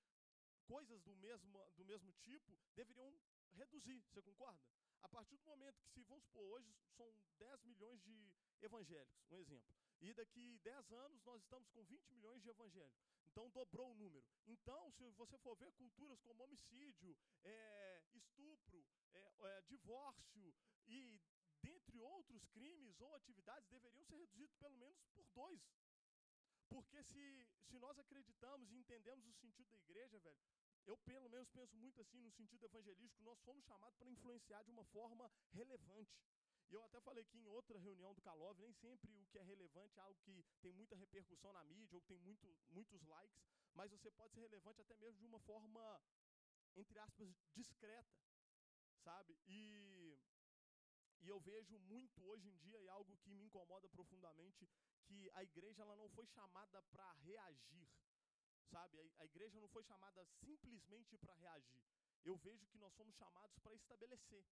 coisas 0.66 1.02
do 1.02 1.16
mesmo, 1.16 1.60
do 1.76 1.86
mesmo 1.86 2.12
tipo 2.14 2.58
deveriam 2.76 3.14
reduzir, 3.54 4.02
você 4.10 4.22
concorda? 4.22 4.62
A 5.02 5.10
partir 5.10 5.38
do 5.38 5.46
momento 5.46 5.82
que, 5.82 5.90
se 5.90 6.04
vamos 6.04 6.24
supor, 6.24 6.44
hoje 6.44 6.74
são 6.96 7.14
10 7.38 7.64
milhões 7.64 8.02
de 8.02 8.34
evangélicos, 8.62 9.32
um 9.32 9.40
exemplo. 9.40 9.76
E 10.00 10.14
daqui 10.14 10.60
10 10.60 10.92
anos 10.92 11.24
nós 11.24 11.42
estamos 11.42 11.70
com 11.70 11.84
20 11.84 12.14
milhões 12.14 12.42
de 12.42 12.50
evangélicos. 12.50 13.12
Então 13.32 13.50
dobrou 13.50 13.92
o 13.92 13.96
número. 13.96 14.26
Então, 14.46 14.92
se 14.92 15.10
você 15.12 15.38
for 15.38 15.56
ver 15.56 15.72
culturas 15.74 16.22
como 16.22 16.44
homicídio, 16.44 17.18
é, 17.44 18.04
estupro, 18.14 18.86
é, 19.14 19.34
é, 19.40 19.62
divórcio 19.62 20.54
e 20.88 21.20
dentre 21.62 22.00
outros 22.00 22.46
crimes 22.48 23.00
ou 23.00 23.14
atividades 23.16 23.70
deveriam 23.70 24.04
ser 24.04 24.18
reduzidos 24.18 24.56
pelo 24.56 24.76
menos 24.78 25.02
por 25.14 25.26
dois. 25.30 25.62
Porque 26.68 27.04
se, 27.04 27.48
se 27.68 27.80
nós 27.80 27.98
acreditamos 28.00 28.72
e 28.72 28.78
entendemos 28.78 29.26
o 29.28 29.34
sentido 29.34 29.70
da 29.70 29.78
igreja, 29.78 30.20
velho, 30.20 30.40
eu 30.86 30.98
pelo 30.98 31.30
menos 31.30 31.50
penso 31.50 31.76
muito 31.78 32.02
assim 32.02 32.20
no 32.20 32.32
sentido 32.32 32.66
evangelístico, 32.66 33.24
nós 33.24 33.40
fomos 33.42 33.64
chamados 33.66 33.98
para 33.98 34.10
influenciar 34.10 34.64
de 34.64 34.72
uma 34.72 34.86
forma 34.86 35.32
relevante. 35.52 36.20
E 36.70 36.74
eu 36.74 36.84
até 36.84 37.02
falei 37.02 37.26
que 37.26 37.38
em 37.38 37.48
outra 37.48 37.78
reunião 37.78 38.14
do 38.14 38.22
Calov, 38.22 38.58
nem 38.58 38.72
sempre 38.72 39.12
o 39.20 39.26
que 39.28 39.38
é 39.38 39.44
relevante 39.44 40.00
é 40.00 40.02
algo 40.02 40.18
que 40.22 40.46
tem 40.62 40.72
muita 40.72 40.96
repercussão 40.96 41.52
na 41.52 41.64
mídia 41.66 41.98
ou 41.98 42.02
tem 42.02 42.18
muito, 42.20 42.48
muitos 42.70 43.04
likes, 43.06 43.44
mas 43.74 43.92
você 43.92 44.10
pode 44.12 44.34
ser 44.34 44.40
relevante 44.40 44.80
até 44.82 44.96
mesmo 44.96 45.20
de 45.20 45.26
uma 45.26 45.40
forma, 45.40 46.02
entre 46.76 46.98
aspas, 47.00 47.28
discreta, 47.54 48.18
sabe? 49.04 49.38
E, 49.46 50.18
e 51.20 51.28
eu 51.28 51.42
vejo 51.42 51.78
muito 51.80 52.24
hoje 52.24 52.48
em 52.48 52.56
dia, 52.56 52.80
e 52.80 52.88
algo 52.88 53.18
que 53.18 53.34
me 53.34 53.44
incomoda 53.44 53.90
profundamente, 53.90 54.70
que 55.04 55.30
a 55.34 55.44
igreja 55.44 55.82
ela 55.82 55.96
não 55.98 56.08
foi 56.10 56.26
chamada 56.28 56.82
para 56.84 57.12
reagir, 57.14 57.90
Sabe, 58.72 59.12
a, 59.20 59.26
igreja 59.26 59.60
não 59.60 59.68
foi 59.68 59.84
chamada 59.84 60.26
simplesmente 60.40 61.18
para 61.18 61.34
reagir. 61.34 61.84
Eu 62.24 62.38
vejo 62.38 62.66
que 62.68 62.78
nós 62.78 62.96
fomos 62.96 63.14
chamados 63.18 63.60
para 63.60 63.76
estabelecer. 63.76 64.46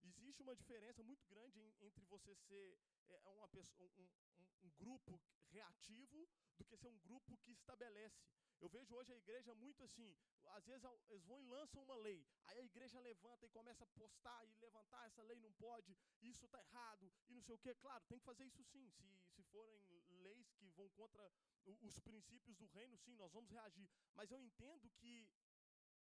Existe 0.00 0.42
uma 0.42 0.54
diferença 0.54 1.02
muito 1.02 1.26
grande 1.26 1.58
em, 1.58 1.74
entre 1.80 2.04
você 2.04 2.36
ser 2.36 2.78
é, 3.08 3.20
é 3.24 3.30
uma 3.32 3.48
pessoa, 3.48 3.90
um, 3.98 4.08
um, 4.38 4.66
um, 4.66 4.70
grupo 4.78 5.20
reativo 5.50 6.28
do 6.56 6.64
que 6.64 6.76
ser 6.76 6.86
um 6.86 6.98
grupo 7.00 7.36
que 7.38 7.50
estabelece. 7.50 8.22
Eu 8.60 8.68
vejo 8.68 8.94
hoje 8.94 9.12
a 9.12 9.16
igreja 9.16 9.52
muito 9.56 9.82
assim, 9.82 10.16
às 10.52 10.64
vezes 10.66 10.84
eles 11.08 11.24
vão 11.24 11.40
e 11.42 11.46
lançam 11.46 11.82
uma 11.82 11.96
lei, 11.96 12.26
aí 12.44 12.58
a 12.58 12.64
igreja 12.64 12.98
levanta 13.00 13.46
e 13.46 13.48
começa 13.48 13.84
a 13.84 13.86
postar 13.88 14.44
e 14.46 14.54
levantar, 14.60 15.06
essa 15.06 15.22
lei 15.22 15.38
não 15.40 15.52
pode, 15.52 15.96
isso 16.22 16.44
está 16.46 16.60
errado, 16.60 17.12
e 17.28 17.34
não 17.34 17.42
sei 17.42 17.54
o 17.54 17.58
quê. 17.58 17.74
Claro, 17.74 18.04
tem 18.06 18.18
que 18.18 18.24
fazer 18.24 18.44
isso 18.44 18.62
sim, 18.64 18.90
se, 18.90 19.20
se 19.30 19.42
forem 19.44 19.80
leis 20.22 20.52
que 20.52 20.68
vão 20.70 20.88
contra 20.90 21.30
os 21.64 21.98
princípios 22.00 22.56
do 22.56 22.66
reino, 22.66 22.96
sim, 22.96 23.14
nós 23.16 23.32
vamos 23.32 23.50
reagir. 23.50 23.88
Mas 24.14 24.30
eu 24.30 24.40
entendo 24.40 24.90
que 24.90 25.28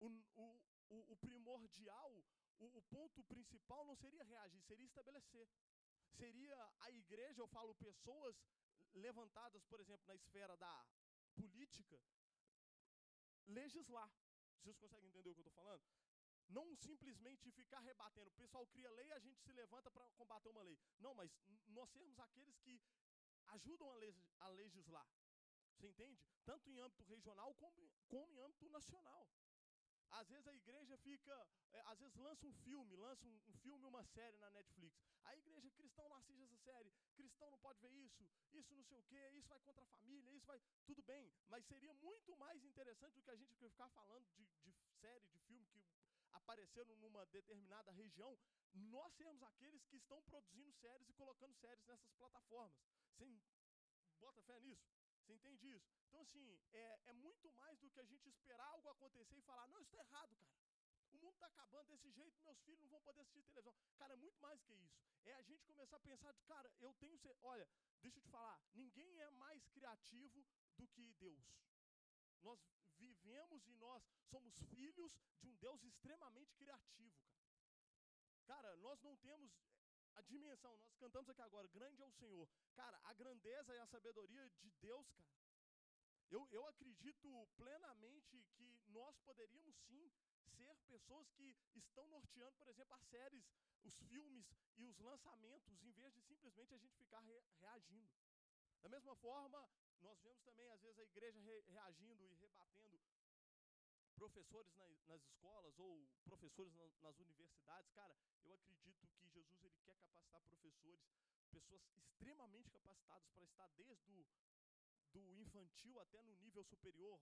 o, 0.01 0.07
o, 0.07 0.61
o, 0.89 1.13
o 1.13 1.17
primordial, 1.17 2.25
o, 2.59 2.79
o 2.79 2.83
ponto 2.83 3.23
principal 3.25 3.85
não 3.85 3.97
seria 3.97 4.25
reagir, 4.25 4.63
seria 4.63 4.87
estabelecer. 4.87 5.49
Seria 6.17 6.73
a 6.81 6.91
igreja, 6.91 7.41
eu 7.41 7.47
falo, 7.49 7.75
pessoas 7.75 8.37
levantadas, 8.95 9.65
por 9.65 9.81
exemplo, 9.81 10.07
na 10.07 10.15
esfera 10.15 10.57
da 10.57 10.87
política, 11.35 12.01
legislar. 13.49 14.11
Vocês 14.61 14.77
conseguem 14.77 15.09
entender 15.09 15.31
o 15.31 15.35
que 15.35 15.41
eu 15.41 15.47
estou 15.47 15.63
falando? 15.63 15.83
Não 16.49 16.75
simplesmente 16.77 17.51
ficar 17.51 17.81
rebatendo. 17.81 18.31
O 18.31 18.35
pessoal 18.35 18.67
cria 18.67 18.91
lei 18.91 19.07
e 19.09 19.13
a 19.13 19.19
gente 19.19 19.41
se 19.41 19.53
levanta 19.53 19.91
para 19.91 20.09
combater 20.13 20.49
uma 20.49 20.63
lei. 20.63 20.79
Não, 20.99 21.15
mas 21.15 21.31
nós 21.69 21.91
sermos 21.91 22.19
aqueles 22.19 22.59
que 22.61 22.81
ajudam 23.49 23.91
a 24.41 24.49
legislar. 24.49 25.07
Você 25.77 25.89
entende? 25.89 26.19
Tanto 26.45 26.69
em 26.71 26.81
âmbito 26.81 27.03
regional 27.05 27.55
como, 27.55 27.91
como 28.09 28.33
em 28.33 28.39
âmbito 28.39 28.69
nacional. 28.71 29.29
Às 30.11 30.29
vezes 30.29 30.47
a 30.47 30.55
igreja 30.55 30.97
fica, 30.99 31.47
é, 31.73 31.81
às 31.87 31.99
vezes 31.99 32.17
lança 32.17 32.47
um 32.47 32.53
filme, 32.65 32.97
lança 32.97 33.27
um, 33.27 33.41
um 33.49 33.55
filme, 33.59 33.85
uma 33.87 34.03
série 34.05 34.39
na 34.39 34.51
Netflix. 34.51 34.97
A 35.25 35.37
igreja 35.37 35.71
cristão 35.71 36.09
não 36.09 36.17
assiste 36.17 36.43
essa 36.43 36.57
série, 36.59 36.93
cristão 37.15 37.51
não 37.51 37.59
pode 37.59 37.81
ver 37.81 37.93
isso, 37.93 38.27
isso 38.53 38.75
não 38.75 38.85
sei 38.85 38.99
o 38.99 39.05
quê, 39.05 39.31
isso 39.35 39.49
vai 39.49 39.61
contra 39.61 39.83
a 39.83 39.87
família, 39.87 40.33
isso 40.33 40.47
vai. 40.47 40.61
Tudo 40.87 41.03
bem, 41.03 41.33
mas 41.49 41.65
seria 41.67 41.93
muito 41.95 42.37
mais 42.37 42.65
interessante 42.65 43.15
do 43.15 43.23
que 43.23 43.31
a 43.31 43.37
gente 43.37 43.55
ficar 43.57 43.89
falando 43.91 44.27
de, 44.35 44.47
de 44.65 44.73
série, 45.01 45.27
de 45.29 45.39
filme 45.41 45.67
que 45.67 45.85
apareceram 46.33 46.97
numa 46.97 47.25
determinada 47.27 47.91
região, 47.93 48.39
nós 48.75 49.13
sermos 49.15 49.43
aqueles 49.43 49.85
que 49.87 49.97
estão 49.97 50.23
produzindo 50.23 50.73
séries 50.73 51.09
e 51.09 51.13
colocando 51.15 51.55
séries 51.55 51.85
nessas 51.87 52.13
plataformas. 52.15 52.79
Você 53.17 53.27
bota 54.21 54.43
fé 54.43 54.61
nisso? 54.61 54.98
Você 55.29 55.35
entende 55.35 55.69
isso? 55.77 55.87
Então, 56.07 56.21
assim, 56.23 56.59
é, 56.73 57.01
é 57.05 57.13
muito 57.13 57.53
mais 57.53 57.79
do 57.81 57.91
que 57.91 58.01
a 58.01 58.05
gente 58.05 58.31
esperar 58.31 58.67
algo 58.69 58.89
acontecer 58.89 59.37
e 59.37 59.43
falar, 59.43 59.67
não, 59.67 59.79
isso 59.79 59.91
está 59.91 59.99
errado, 59.99 60.35
cara. 60.37 60.57
O 61.13 61.19
mundo 61.19 61.35
está 61.35 61.47
acabando 61.49 61.89
desse 61.89 62.11
jeito, 62.11 62.41
meus 62.41 62.59
filhos 62.63 62.81
não 62.81 62.89
vão 62.89 63.03
poder 63.03 63.21
assistir 63.21 63.43
televisão. 63.53 63.77
Cara, 63.99 64.15
é 64.15 64.17
muito 64.17 64.41
mais 64.41 64.63
que 64.63 64.73
isso. 64.73 64.97
É 65.27 65.35
a 65.35 65.43
gente 65.43 65.67
começar 65.67 65.97
a 65.97 66.01
pensar, 66.01 66.33
cara, 66.47 66.73
eu 66.81 66.95
tenho. 66.95 67.21
Olha, 67.43 67.69
deixa 68.01 68.17
eu 68.17 68.23
te 68.23 68.31
falar, 68.31 68.59
ninguém 68.73 69.21
é 69.21 69.29
mais 69.33 69.69
criativo 69.69 70.47
do 70.79 70.89
que 70.89 71.13
Deus. 71.19 71.45
Nós 72.41 72.59
vivemos 72.97 73.67
e 73.67 73.75
nós 73.75 74.03
somos 74.31 74.59
filhos 74.71 75.13
de 75.43 75.49
um 75.51 75.55
Deus 75.57 75.85
extremamente 75.85 76.55
criativo, 76.55 77.21
cara. 77.27 77.45
Cara, 78.47 78.77
nós 78.77 78.99
não 79.03 79.15
temos 79.17 79.53
a 80.19 80.23
dimensão, 80.23 80.77
nós 80.79 80.97
cantamos 80.97 81.29
aqui 81.31 81.41
agora, 81.43 81.69
grande 81.69 82.03
é 82.03 82.07
o 82.07 82.13
Senhor. 82.13 82.49
Cara, 82.75 83.01
a 83.05 83.13
grandeza 83.15 83.75
e 83.75 83.79
a 83.79 83.87
sabedoria 83.87 84.49
de 84.61 84.71
Deus, 84.81 85.09
cara. 85.13 85.31
Eu, 86.31 86.47
eu 86.51 86.67
acredito 86.67 87.49
plenamente 87.57 88.45
que 88.57 88.83
nós 88.89 89.17
poderíamos 89.21 89.77
sim 89.87 90.11
ser 90.57 90.77
pessoas 90.89 91.31
que 91.31 91.57
estão 91.75 92.07
norteando, 92.09 92.57
por 92.57 92.69
exemplo, 92.69 92.95
as 92.95 93.03
séries, 93.05 93.47
os 93.85 93.97
filmes 94.03 94.47
e 94.77 94.85
os 94.85 94.99
lançamentos, 94.99 95.83
em 95.83 95.93
vez 95.93 96.13
de 96.13 96.21
simplesmente 96.23 96.75
a 96.75 96.79
gente 96.79 96.97
ficar 96.97 97.21
re, 97.21 97.41
reagindo. 97.61 98.13
Da 98.83 98.89
mesma 98.89 99.15
forma, 99.17 99.67
nós 100.01 100.21
vemos 100.21 100.43
também, 100.43 100.69
às 100.69 100.81
vezes, 100.83 100.99
a 100.99 101.05
igreja 101.05 101.41
re, 101.41 101.61
reagindo 101.69 102.25
e 102.25 102.35
rebatendo 102.35 103.01
professores 104.19 104.75
na, 104.75 104.89
nas 105.07 105.23
escolas 105.25 105.79
ou 105.79 106.07
professores 106.25 106.75
na, 106.75 106.87
nas 107.01 107.19
universidades, 107.19 107.91
cara, 107.93 108.15
eu 108.45 108.55
acredito 108.55 109.07
que 109.17 109.29
Jesus 109.29 109.63
ele 109.63 109.79
quer 109.85 109.95
capacitar 109.95 110.41
professores, 110.43 111.01
pessoas 111.51 111.83
extremamente 111.97 112.71
capacitadas 112.71 113.29
para 113.31 113.45
estar 113.45 113.69
desde 113.77 113.93
o 113.93 114.27
do 115.13 115.35
infantil 115.41 115.99
até 116.01 116.23
no 116.23 116.35
nível 116.37 116.65
superior, 116.65 117.21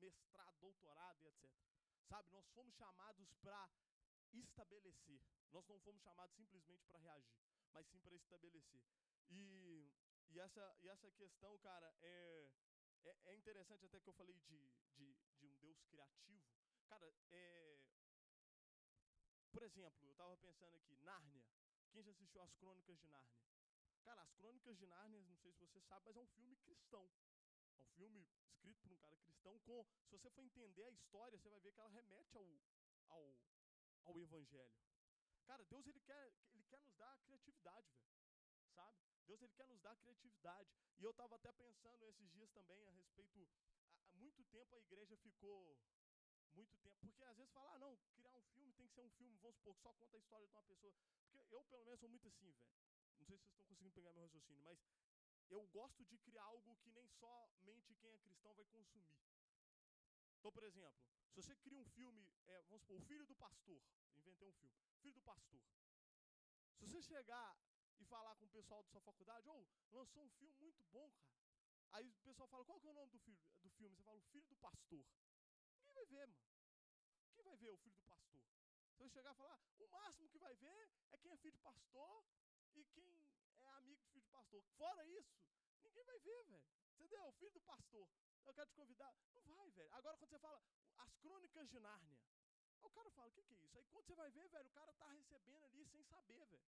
mestrado, 0.00 0.56
doutorado 0.58 1.22
e 1.22 1.26
etc. 1.26 1.50
Sabe, 2.08 2.30
nós 2.30 2.46
fomos 2.50 2.74
chamados 2.74 3.34
para 3.40 3.68
estabelecer. 4.32 5.20
Nós 5.50 5.66
não 5.66 5.78
fomos 5.80 6.02
chamados 6.02 6.34
simplesmente 6.36 6.84
para 6.84 6.98
reagir, 6.98 7.40
mas 7.72 7.86
sim 7.86 7.98
para 8.00 8.14
estabelecer. 8.14 8.82
E, 9.30 9.90
e, 10.30 10.38
essa, 10.38 10.76
e 10.80 10.88
essa 10.88 11.10
questão, 11.12 11.58
cara, 11.58 11.94
é, 12.02 12.50
é, 13.04 13.16
é, 13.26 13.34
interessante 13.34 13.84
até 13.84 14.00
que 14.00 14.08
eu 14.08 14.14
falei 14.14 14.34
de, 14.34 14.70
de, 14.94 15.16
Deus 15.68 15.84
criativo. 15.84 16.48
Cara, 16.88 17.06
é, 17.30 17.78
por 19.52 19.62
exemplo, 19.62 20.06
eu 20.06 20.12
estava 20.12 20.34
pensando 20.38 20.74
aqui, 20.76 20.96
Nárnia. 20.96 21.44
Quem 21.92 22.02
já 22.02 22.10
assistiu 22.10 22.40
às 22.40 22.54
Crônicas 22.54 22.98
de 22.98 23.06
Nárnia? 23.08 23.44
Cara, 24.02 24.22
as 24.22 24.32
Crônicas 24.32 24.78
de 24.78 24.86
Nárnia, 24.86 25.20
não 25.20 25.36
sei 25.36 25.52
se 25.52 25.58
você 25.58 25.80
sabe, 25.82 26.06
mas 26.06 26.16
é 26.16 26.20
um 26.20 26.26
filme 26.28 26.56
cristão. 26.56 27.06
É 27.76 27.82
um 27.82 27.90
filme 27.90 28.26
escrito 28.46 28.80
por 28.80 28.92
um 28.92 28.96
cara 28.96 29.18
cristão 29.18 29.58
com, 29.60 29.84
se 30.06 30.16
você 30.16 30.30
for 30.30 30.42
entender 30.42 30.84
a 30.84 30.90
história, 30.90 31.36
você 31.36 31.50
vai 31.50 31.60
ver 31.60 31.72
que 31.72 31.80
ela 31.80 31.90
remete 31.90 32.34
ao, 32.34 32.46
ao, 33.08 33.36
ao 34.04 34.18
evangelho. 34.18 34.80
Cara, 35.44 35.62
Deus 35.64 35.86
ele 35.86 36.00
quer, 36.00 36.32
ele 36.54 36.64
quer 36.64 36.80
nos 36.80 36.94
dar 36.94 37.18
criatividade, 37.18 37.90
velho. 37.92 38.08
Sabe? 38.74 39.02
Deus 39.26 39.42
ele 39.42 39.52
quer 39.52 39.68
nos 39.68 39.80
dar 39.82 39.96
criatividade. 39.96 40.70
E 40.98 41.04
eu 41.04 41.10
estava 41.10 41.36
até 41.36 41.52
pensando 41.52 42.06
esses 42.06 42.30
dias 42.30 42.50
também 42.52 42.86
a 42.86 42.90
respeito. 42.90 43.46
Muito 44.18 44.44
tempo 44.44 44.74
a 44.74 44.78
igreja 44.78 45.16
ficou. 45.16 45.78
Muito 46.54 46.76
tempo. 46.78 46.98
Porque 47.00 47.22
às 47.24 47.36
vezes 47.36 47.52
fala, 47.52 47.74
ah, 47.74 47.78
não, 47.78 47.96
criar 48.14 48.34
um 48.34 48.42
filme 48.54 48.72
tem 48.72 48.86
que 48.86 48.94
ser 48.94 49.00
um 49.00 49.10
filme, 49.10 49.36
vamos 49.38 49.56
supor, 49.56 49.74
que 49.74 49.82
só 49.82 49.92
conta 49.94 50.16
a 50.16 50.20
história 50.20 50.46
de 50.46 50.52
uma 50.52 50.62
pessoa. 50.64 50.92
Porque 51.30 51.54
eu, 51.54 51.64
pelo 51.64 51.84
menos, 51.84 52.00
sou 52.00 52.08
muito 52.08 52.26
assim, 52.28 52.50
velho. 52.52 52.72
Não 53.18 53.24
sei 53.24 53.36
se 53.36 53.44
vocês 53.44 53.54
estão 53.54 53.66
conseguindo 53.68 53.94
pegar 53.94 54.12
meu 54.12 54.22
raciocínio, 54.22 54.62
mas 54.62 54.78
eu 55.48 55.66
gosto 55.68 56.04
de 56.04 56.18
criar 56.18 56.44
algo 56.44 56.76
que 56.76 56.90
nem 56.90 57.08
somente 57.08 57.94
quem 57.94 58.12
é 58.12 58.18
cristão 58.18 58.54
vai 58.54 58.64
consumir. 58.66 59.14
Então, 60.38 60.52
por 60.52 60.64
exemplo, 60.64 61.00
se 61.30 61.42
você 61.42 61.54
cria 61.56 61.78
um 61.78 61.84
filme, 61.84 62.28
é, 62.46 62.62
vamos 62.64 62.82
supor, 62.82 62.96
o 62.96 63.00
filho 63.00 63.26
do 63.26 63.34
pastor, 63.34 63.82
inventei 64.16 64.48
um 64.48 64.52
filme, 64.52 64.76
filho 65.00 65.14
do 65.14 65.22
pastor. 65.22 65.60
Se 66.76 66.86
você 66.86 67.02
chegar 67.02 67.58
e 67.98 68.04
falar 68.04 68.36
com 68.36 68.46
o 68.46 68.48
pessoal 68.48 68.82
da 68.82 68.88
sua 68.88 69.00
faculdade, 69.00 69.48
ou 69.48 69.66
oh, 69.90 69.96
lançou 69.96 70.22
um 70.22 70.28
filme 70.30 70.54
muito 70.56 70.82
bom, 70.84 71.10
cara. 71.10 71.47
Aí 71.92 72.06
o 72.08 72.12
pessoal 72.22 72.48
fala, 72.48 72.64
qual 72.64 72.80
que 72.80 72.86
é 72.86 72.90
o 72.90 72.94
nome 72.94 73.10
do, 73.10 73.18
filho, 73.18 73.38
do 73.62 73.70
filme? 73.70 73.96
Você 73.96 74.02
fala, 74.02 74.18
o 74.18 74.22
filho 74.32 74.46
do 74.46 74.56
pastor. 74.56 75.06
Ninguém 75.76 75.92
vai 75.94 76.06
ver, 76.06 76.26
mano. 76.26 76.44
Quem 77.34 77.42
vai 77.44 77.56
ver 77.56 77.70
o 77.70 77.76
filho 77.78 77.96
do 77.96 78.02
pastor? 78.02 78.42
Você 78.92 79.02
vai 79.04 79.10
chegar 79.10 79.32
e 79.32 79.36
falar, 79.36 79.58
o 79.78 79.86
máximo 79.88 80.28
que 80.28 80.38
vai 80.38 80.54
ver 80.56 80.90
é 81.12 81.18
quem 81.18 81.32
é 81.32 81.36
filho 81.36 81.52
de 81.52 81.60
pastor 81.60 82.24
e 82.74 82.84
quem 82.84 83.20
é 83.60 83.68
amigo 83.68 84.02
de 84.02 84.10
filho 84.10 84.24
de 84.24 84.30
pastor. 84.30 84.62
Fora 84.76 85.06
isso, 85.06 85.38
ninguém 85.82 86.04
vai 86.04 86.18
ver, 86.18 86.44
velho. 86.44 86.66
Entendeu? 86.94 87.28
O 87.28 87.32
filho 87.32 87.52
do 87.52 87.60
pastor. 87.60 88.08
Eu 88.44 88.54
quero 88.54 88.68
te 88.68 88.74
convidar. 88.74 89.14
Não 89.34 89.54
vai, 89.54 89.70
velho. 89.70 89.92
Agora, 89.94 90.16
quando 90.16 90.30
você 90.30 90.38
fala 90.38 90.62
as 90.96 91.14
crônicas 91.16 91.68
de 91.68 91.78
Nárnia, 91.78 92.18
o 92.82 92.90
cara 92.90 93.10
fala, 93.10 93.28
o 93.28 93.32
que, 93.32 93.42
que 93.42 93.54
é 93.54 93.56
isso? 93.56 93.78
Aí 93.78 93.84
quando 93.86 94.06
você 94.06 94.14
vai 94.14 94.30
ver, 94.30 94.48
velho, 94.48 94.68
o 94.68 94.72
cara 94.72 94.92
tá 94.94 95.08
recebendo 95.10 95.64
ali 95.64 95.84
sem 95.86 96.02
saber, 96.04 96.44
velho. 96.46 96.64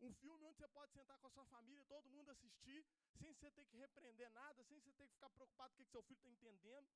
Um 0.00 0.12
filme 0.14 0.44
onde 0.46 0.56
você 0.56 0.68
pode 0.68 0.92
sentar 0.92 1.18
com 1.18 1.26
a 1.26 1.30
sua 1.30 1.44
família, 1.46 1.84
todo 1.84 2.08
mundo 2.08 2.30
assistir, 2.30 2.86
sem 3.18 3.32
você 3.34 3.50
ter 3.50 3.64
que 3.66 3.76
repreender 3.76 4.30
nada, 4.30 4.64
sem 4.64 4.78
você 4.80 4.92
ter 4.92 5.06
que 5.06 5.12
ficar 5.12 5.28
preocupado 5.30 5.74
com 5.74 5.82
o 5.82 5.84
que, 5.84 5.90
seu 5.90 6.02
filho 6.02 6.16
está 6.16 6.30
entendendo. 6.30 6.88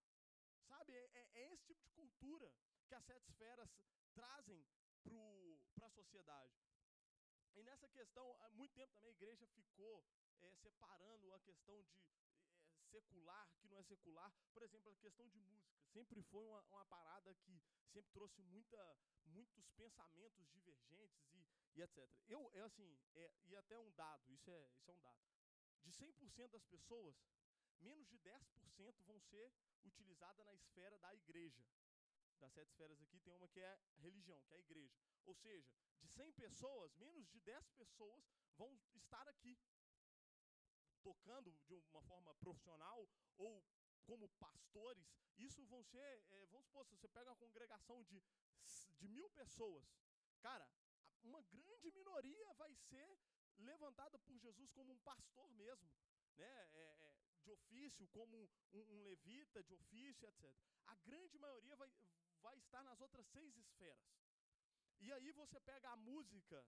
Sabe, 0.66 0.92
é, 0.94 1.10
é, 1.12 1.28
é, 1.34 1.52
esse 1.52 1.64
tipo 1.66 1.82
de 1.82 1.90
cultura 1.90 2.50
que 2.88 2.94
as 2.94 3.04
sete 3.04 3.28
esferas 3.30 3.70
trazem 4.14 4.64
para 5.74 5.86
a 5.86 5.90
sociedade. 5.90 6.54
E 7.54 7.62
nessa 7.62 7.88
questão, 7.88 8.36
há 8.40 8.48
muito 8.50 8.72
tempo 8.74 8.92
também 8.94 9.10
a 9.10 9.14
igreja 9.14 9.46
ficou 9.48 10.04
é, 10.40 10.50
separando 10.54 11.32
a 11.34 11.40
questão 11.40 11.82
de 11.82 11.94
secular, 12.94 13.46
que 13.58 13.68
não 13.68 13.78
é 13.78 13.82
secular. 13.82 14.30
Por 14.52 14.62
exemplo, 14.62 14.90
a 14.90 14.96
questão 14.96 15.28
de 15.28 15.38
música. 15.38 15.74
Sempre 15.96 16.22
foi 16.22 16.44
uma, 16.44 16.60
uma 16.74 16.84
parada 16.86 17.34
que 17.34 17.62
sempre 17.92 18.10
trouxe 18.12 18.42
muita, 18.42 18.80
muitos 19.26 19.70
pensamentos 19.72 20.46
divergentes 20.50 21.24
e, 21.32 21.46
e 21.74 21.82
etc. 21.82 22.08
Eu, 22.28 22.50
é 22.54 22.60
assim, 22.60 22.98
é, 23.14 23.30
e 23.46 23.56
até 23.56 23.78
um 23.78 23.90
dado, 23.92 24.30
isso 24.32 24.50
é, 24.50 24.68
isso 24.76 24.90
é 24.90 24.94
um 24.94 25.00
dado. 25.00 25.22
De 25.82 25.92
100% 25.92 26.50
das 26.50 26.64
pessoas, 26.64 27.14
menos 27.80 28.08
de 28.08 28.18
10% 28.18 29.02
vão 29.04 29.20
ser 29.20 29.52
utilizadas 29.84 30.44
na 30.46 30.54
esfera 30.54 30.98
da 30.98 31.14
igreja. 31.14 31.64
Das 32.40 32.52
sete 32.52 32.70
esferas 32.70 33.00
aqui, 33.00 33.20
tem 33.20 33.32
uma 33.32 33.48
que 33.48 33.60
é 33.60 33.78
religião, 33.98 34.42
que 34.44 34.54
é 34.54 34.56
a 34.56 34.60
igreja. 34.60 34.94
Ou 35.24 35.34
seja, 35.34 35.72
de 36.00 36.08
100 36.08 36.32
pessoas, 36.32 36.94
menos 36.96 37.26
de 37.28 37.40
10 37.40 37.70
pessoas 37.70 38.24
vão 38.56 38.78
estar 38.94 39.26
aqui 39.28 39.56
tocando 41.02 41.52
de 41.52 41.82
uma 41.92 42.02
profissional 42.54 43.08
ou 43.36 43.62
como 44.04 44.28
pastores, 44.38 45.06
isso 45.36 45.64
vão 45.66 45.82
ser, 45.82 46.24
é, 46.30 46.46
vamos 46.52 46.66
supor, 46.66 46.86
se 46.86 46.96
você 46.96 47.08
pega 47.08 47.30
uma 47.30 47.36
congregação 47.36 48.02
de, 48.04 48.22
de 49.00 49.08
mil 49.08 49.28
pessoas, 49.30 49.84
cara, 50.40 50.68
uma 51.22 51.42
grande 51.42 51.90
minoria 51.90 52.52
vai 52.54 52.72
ser 52.74 53.18
levantada 53.58 54.18
por 54.18 54.38
Jesus 54.38 54.70
como 54.70 54.92
um 54.92 54.98
pastor 54.98 55.50
mesmo, 55.54 55.90
né? 56.36 56.46
É, 56.46 56.80
é, 56.82 57.14
de 57.44 57.50
ofício, 57.50 58.08
como 58.08 58.50
um, 58.72 58.80
um, 58.94 59.02
levita 59.02 59.62
de 59.62 59.74
ofício, 59.74 60.26
etc. 60.26 60.50
A 60.86 60.94
grande 60.96 61.38
maioria 61.38 61.76
vai, 61.76 61.90
vai 62.40 62.56
estar 62.56 62.82
nas 62.82 63.00
outras 63.00 63.26
seis 63.26 63.54
esferas. 63.56 64.02
E 64.98 65.12
aí 65.12 65.30
você 65.32 65.60
pega 65.60 65.90
a 65.90 65.96
música 65.96 66.64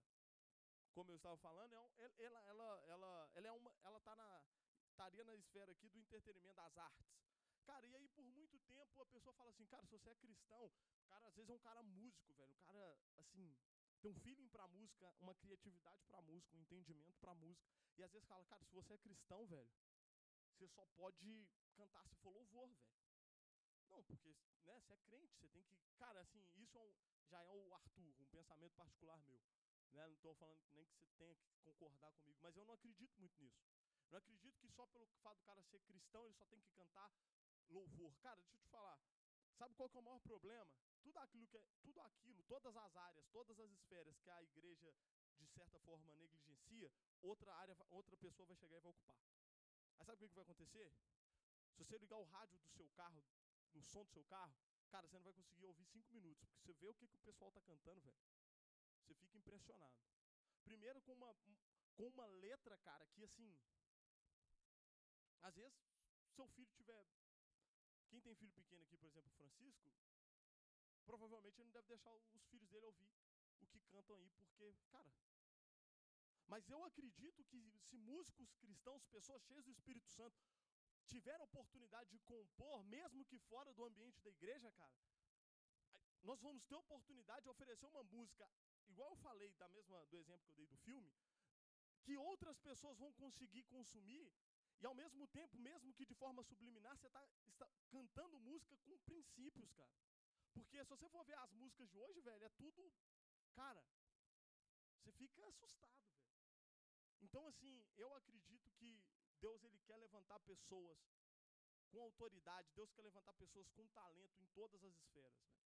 como 0.97 1.13
eu 1.13 1.17
estava 1.17 1.37
falando, 1.37 1.77
é 1.99 2.11
ela, 2.25 2.41
ela, 2.49 2.85
ela, 2.89 3.31
ela, 3.35 3.49
é 3.49 3.53
uma, 3.53 3.71
ela 3.85 4.01
tá 4.01 4.17
na, 4.17 4.43
estaria 4.97 5.25
na 5.25 5.35
esfera 5.35 5.71
aqui 5.71 5.91
do 5.91 5.99
entretenimento 6.01 6.57
das 6.57 6.77
artes. 6.79 7.07
Cara, 7.67 7.87
e 7.87 7.95
aí 7.95 8.09
por 8.09 8.25
muito 8.25 8.59
tempo 8.61 9.03
a 9.03 9.07
pessoa 9.07 9.35
fala 9.35 9.51
assim, 9.51 9.67
cara, 9.67 9.85
se 9.85 9.91
você 9.91 10.09
é 10.09 10.15
cristão, 10.15 10.73
cara 11.07 11.27
às 11.27 11.35
vezes 11.35 11.51
é 11.51 11.53
um 11.53 11.59
cara 11.59 11.83
músico, 11.83 12.33
velho, 12.33 12.55
um 12.55 12.59
cara, 12.61 12.99
assim, 13.19 13.55
tem 14.01 14.11
um 14.11 14.15
feeling 14.15 14.49
pra 14.49 14.67
música, 14.69 15.13
uma 15.19 15.35
criatividade 15.35 16.03
pra 16.05 16.23
música, 16.23 16.57
um 16.57 16.61
entendimento 16.61 17.19
pra 17.21 17.35
música. 17.35 17.69
E 17.99 18.03
às 18.03 18.11
vezes 18.11 18.27
fala, 18.27 18.45
cara, 18.47 18.65
se 18.65 18.73
você 18.73 18.95
é 18.95 18.99
cristão, 18.99 19.47
velho, 19.47 19.71
você 20.55 20.67
só 20.69 20.87
pode 20.95 21.47
cantar 21.75 22.07
se 22.09 22.17
for 22.17 22.31
louvor, 22.31 22.69
velho. 22.69 22.97
Não, 23.89 24.03
porque, 24.05 24.35
né, 24.65 24.81
você 24.81 24.95
é 24.95 24.99
crente, 24.99 25.35
você 25.37 25.49
tem 25.49 25.63
que. 25.63 25.77
Cara, 25.99 26.21
assim, 26.21 26.43
isso 26.57 26.77
é 26.79 26.81
um, 26.81 26.95
já 27.29 27.43
é 27.43 27.53
o 27.53 27.75
Arthur, 27.75 28.15
um 28.21 28.27
pensamento 28.27 28.75
particular 28.75 29.19
meu. 29.23 29.41
Né? 29.93 30.07
Não 30.07 30.15
estou 30.15 30.35
falando 30.35 30.63
nem 30.73 30.85
que 30.87 30.97
você 30.97 31.07
tenha 31.17 31.35
que 31.35 31.59
concordar 31.63 32.13
comigo, 32.13 32.39
mas 32.43 32.57
eu 32.57 32.65
não 32.65 32.75
acredito 32.75 33.19
muito 33.19 33.39
nisso. 33.43 33.86
Não 34.11 34.19
acredito 34.19 34.59
que 34.59 34.69
só 34.69 34.87
pelo 34.87 35.07
fato 35.23 35.39
do 35.39 35.45
cara 35.45 35.63
ser 35.63 35.81
cristão 35.81 36.25
ele 36.25 36.35
só 36.35 36.47
tem 36.47 36.61
que 36.61 36.71
cantar 36.73 37.11
louvor. 37.69 38.15
Cara, 38.19 38.41
deixa 38.41 38.57
eu 38.57 38.61
te 38.61 38.69
falar. 38.69 38.99
Sabe 39.57 39.75
qual 39.75 39.89
que 39.89 39.97
é 39.97 40.01
o 40.01 40.03
maior 40.03 40.21
problema? 40.21 40.71
Tudo 41.03 41.19
aquilo 41.19 41.47
que 41.47 41.57
é, 41.57 41.63
tudo 41.83 42.01
aquilo, 42.01 42.43
todas 42.45 42.77
as 42.77 42.97
áreas, 42.97 43.27
todas 43.29 43.59
as 43.59 43.71
esferas 43.71 44.19
que 44.19 44.31
a 44.31 44.43
igreja 44.43 44.95
de 45.39 45.47
certa 45.47 45.79
forma 45.81 46.15
negligencia, 46.15 46.91
outra 47.23 47.55
área, 47.55 47.77
outra 47.91 48.17
pessoa 48.17 48.47
vai 48.47 48.57
chegar 48.57 48.77
e 48.77 48.81
vai 48.81 48.91
ocupar. 48.91 49.17
Aí 49.99 50.05
sabe 50.05 50.25
o 50.25 50.29
que, 50.29 50.35
vai 50.35 50.45
acontecer? 50.45 50.93
Se 51.73 51.85
você 51.85 51.99
ligar 51.99 52.19
o 52.19 52.25
rádio 52.25 52.59
do 52.59 52.69
seu 52.71 52.89
carro, 52.91 53.23
no 53.75 53.83
som 53.83 54.05
do 54.05 54.11
seu 54.11 54.25
carro, 54.25 54.55
cara, 54.91 55.07
você 55.07 55.17
não 55.17 55.25
vai 55.25 55.33
conseguir 55.33 55.67
ouvir 55.67 55.85
cinco 55.85 56.13
minutos, 56.13 56.45
porque 56.45 56.61
você 56.61 56.73
vê 56.75 56.89
o 56.89 56.95
que, 56.95 57.07
que 57.07 57.17
o 57.17 57.21
pessoal 57.21 57.49
está 57.49 57.61
cantando, 57.63 58.01
velho. 58.01 58.19
Você 59.03 59.15
fica 59.15 59.37
impressionado. 59.37 59.95
Primeiro 60.65 61.01
com 61.03 61.13
uma, 61.13 61.35
com 61.95 62.09
uma 62.09 62.27
letra, 62.27 62.77
cara, 62.79 63.07
que 63.07 63.25
assim. 63.25 63.57
Às 65.43 65.55
vezes, 65.57 65.79
seu 66.35 66.47
filho 66.49 66.71
tiver. 66.73 67.07
Quem 68.09 68.21
tem 68.21 68.35
filho 68.35 68.53
pequeno 68.53 68.83
aqui, 68.85 68.97
por 68.97 69.09
exemplo, 69.09 69.31
Francisco, 69.33 69.93
provavelmente 71.05 71.59
ele 71.59 71.67
não 71.67 71.73
deve 71.73 71.89
deixar 71.89 72.13
os 72.13 72.47
filhos 72.51 72.69
dele 72.69 72.87
ouvir 72.87 73.11
o 73.61 73.67
que 73.67 73.81
cantam 73.81 74.17
aí, 74.17 74.31
porque, 74.39 74.75
cara. 74.91 75.13
Mas 76.47 76.69
eu 76.69 76.85
acredito 76.85 77.45
que 77.45 77.61
se 77.81 77.99
músicos 77.99 78.55
cristãos, 78.55 79.05
pessoas 79.07 79.43
cheias 79.43 79.65
do 79.65 79.71
Espírito 79.71 80.09
Santo, 80.11 80.39
tiveram 81.07 81.45
oportunidade 81.45 82.11
de 82.11 82.19
compor, 82.21 82.85
mesmo 82.85 83.25
que 83.25 83.39
fora 83.39 83.73
do 83.73 83.85
ambiente 83.85 84.21
da 84.21 84.31
igreja, 84.31 84.71
cara, 84.73 84.97
nós 86.23 86.41
vamos 86.41 86.65
ter 86.65 86.75
oportunidade 86.75 87.45
de 87.45 87.49
oferecer 87.49 87.87
uma 87.87 88.03
música 88.03 88.51
igual 88.89 89.11
eu 89.11 89.17
falei 89.17 89.53
da 89.55 89.69
mesma 89.69 90.05
do 90.07 90.19
exemplo 90.19 90.45
que 90.45 90.51
eu 90.51 90.57
dei 90.57 90.67
do 90.67 90.77
filme, 90.79 91.13
que 92.03 92.17
outras 92.17 92.59
pessoas 92.59 92.99
vão 92.99 93.13
conseguir 93.13 93.63
consumir 93.65 94.33
e 94.81 94.87
ao 94.87 94.95
mesmo 94.95 95.27
tempo, 95.29 95.59
mesmo 95.59 95.93
que 95.95 96.05
de 96.05 96.15
forma 96.15 96.43
subliminar, 96.43 96.97
você 96.97 97.09
tá, 97.11 97.27
está 97.47 97.69
cantando 97.91 98.39
música 98.41 98.77
com 98.85 98.99
princípios, 99.01 99.73
cara. 99.73 99.97
Porque 100.53 100.85
se 100.85 100.91
você 100.91 101.09
for 101.09 101.25
ver 101.25 101.39
as 101.39 101.53
músicas 101.53 101.89
de 101.91 101.99
hoje, 101.99 102.21
velho, 102.21 102.45
é 102.45 102.49
tudo, 102.51 102.93
cara, 103.55 103.85
você 105.01 105.13
fica 105.13 105.47
assustado, 105.47 106.01
velho. 106.05 106.27
Então, 107.23 107.47
assim, 107.47 107.85
eu 107.97 108.15
acredito 108.15 108.71
que 108.73 109.05
Deus 109.41 109.63
ele 109.65 109.79
quer 109.81 109.97
levantar 109.97 110.39
pessoas 110.41 110.99
com 111.91 112.03
autoridade, 112.03 112.71
Deus 112.75 112.93
quer 112.93 113.03
levantar 113.03 113.35
pessoas 113.35 113.69
com 113.71 113.87
talento 113.89 114.43
em 114.43 114.47
todas 114.49 114.83
as 114.85 114.95
esferas, 114.95 115.39
velho. 115.39 115.67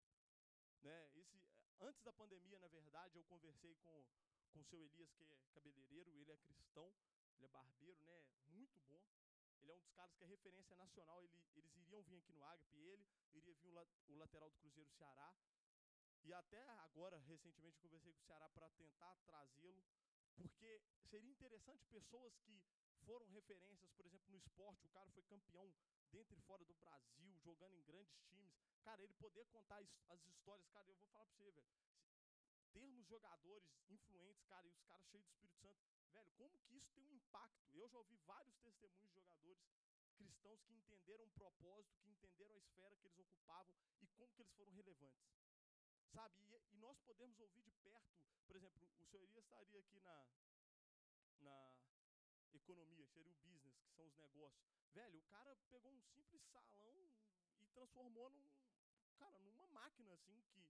Né? 0.82 1.10
Esse, 1.15 1.39
Antes 1.82 2.04
da 2.04 2.12
pandemia, 2.12 2.60
na 2.60 2.67
verdade, 2.67 3.17
eu 3.17 3.24
conversei 3.24 3.74
com, 3.76 4.06
com 4.52 4.60
o 4.60 4.65
seu 4.65 4.84
Elias, 4.84 5.13
que 5.13 5.24
é 5.24 5.38
cabeleireiro, 5.54 6.12
ele 6.12 6.30
é 6.30 6.38
cristão, 6.38 6.93
ele 7.39 7.45
é 7.45 7.49
barbeiro, 7.49 8.02
né? 8.04 8.21
Muito 8.49 8.78
bom. 8.82 9.02
Ele 9.62 9.71
é 9.71 9.75
um 9.75 9.80
dos 9.80 9.91
caras 9.91 10.13
que 10.15 10.23
é 10.23 10.28
referência 10.28 10.75
nacional. 10.75 11.23
Ele, 11.23 11.41
eles 11.56 11.75
iriam 11.78 12.04
vir 12.04 12.17
aqui 12.17 12.34
no 12.34 12.43
Agape, 12.43 12.78
ele, 12.78 13.08
iria 13.34 13.54
vir 13.56 13.69
o, 13.69 13.88
o 14.10 14.15
lateral 14.15 14.49
do 14.49 14.58
Cruzeiro 14.58 14.89
Ceará. 14.91 15.34
E 16.23 16.34
até 16.34 16.62
agora, 16.82 17.17
recentemente, 17.17 17.78
eu 17.78 17.82
conversei 17.82 18.12
com 18.12 18.19
o 18.19 18.25
Ceará 18.25 18.49
para 18.49 18.69
tentar 18.71 19.15
trazê-lo, 19.25 19.84
porque 20.36 20.82
seria 21.10 21.32
interessante 21.32 21.88
pessoas 21.88 22.38
que 22.39 22.62
foram 23.06 23.25
referências, 23.28 23.89
por 23.93 24.06
exemplo, 24.06 24.30
no 24.30 24.38
esporte, 24.38 24.86
o 24.86 24.89
cara 24.89 25.10
foi 25.12 25.23
campeão 25.23 25.73
dentro 26.12 26.36
e 26.36 26.41
fora 26.41 26.63
do 26.65 26.73
Brasil, 26.75 27.34
jogando 27.39 27.73
em 27.73 27.84
grandes 27.84 28.19
times. 28.28 28.54
Cara, 28.84 29.02
ele 29.02 29.13
poder 29.13 29.45
contar 29.45 29.82
as 30.10 30.25
histórias, 30.28 30.67
cara, 30.67 30.88
eu 30.89 30.95
vou 30.95 31.08
falar 31.08 31.25
pra 31.25 31.36
você, 31.36 31.52
velho. 31.52 31.67
Termos 32.73 33.08
jogadores 33.08 33.65
influentes, 33.89 34.43
cara, 34.43 34.67
e 34.67 34.69
os 34.69 34.82
caras 34.82 35.06
cheios 35.08 35.25
do 35.25 35.32
Espírito 35.32 35.58
Santo, 35.60 35.99
velho, 36.10 36.32
como 36.38 36.58
que 36.60 36.76
isso 36.76 36.91
tem 36.93 37.04
um 37.06 37.13
impacto? 37.13 37.69
Eu 37.74 37.88
já 37.88 37.98
ouvi 37.98 38.17
vários 38.26 38.58
testemunhos 38.60 39.02
de 39.02 39.13
jogadores 39.13 39.63
cristãos 40.15 40.62
que 40.63 40.74
entenderam 40.74 41.26
o 41.26 41.30
propósito, 41.32 41.98
que 42.02 42.10
entenderam 42.10 42.54
a 42.54 42.58
esfera 42.58 42.95
que 42.98 43.08
eles 43.08 43.19
ocupavam 43.19 43.76
e 44.02 44.08
como 44.17 44.34
que 44.34 44.41
eles 44.41 44.54
foram 44.54 44.72
relevantes. 44.74 45.30
Sabe? 46.12 46.36
E, 46.41 46.74
e 46.74 46.78
nós 46.78 47.00
podemos 47.00 47.39
ouvir 47.39 47.62
de 47.62 47.72
perto, 47.84 48.19
por 48.45 48.56
exemplo, 48.56 48.84
o 49.00 49.06
senhor 49.06 49.24
Elias 49.24 49.45
estaria 49.45 49.80
aqui 49.80 50.00
na, 50.00 50.28
na 51.39 51.74
economia, 52.52 53.06
seria 53.06 53.32
o 53.32 53.36
business, 53.36 53.78
que 53.78 53.89
são 53.91 54.06
os 54.06 54.15
negócios. 54.15 54.67
Velho, 54.91 55.19
o 55.19 55.24
cara 55.24 55.56
pegou 55.69 55.91
um 55.91 56.02
simples 56.02 56.43
salão 56.52 56.98
e 57.62 57.67
transformou 57.74 58.30
num, 58.32 58.50
cara, 59.17 59.39
numa 59.41 59.67
máquina 59.67 60.13
assim 60.13 60.41
que 60.52 60.65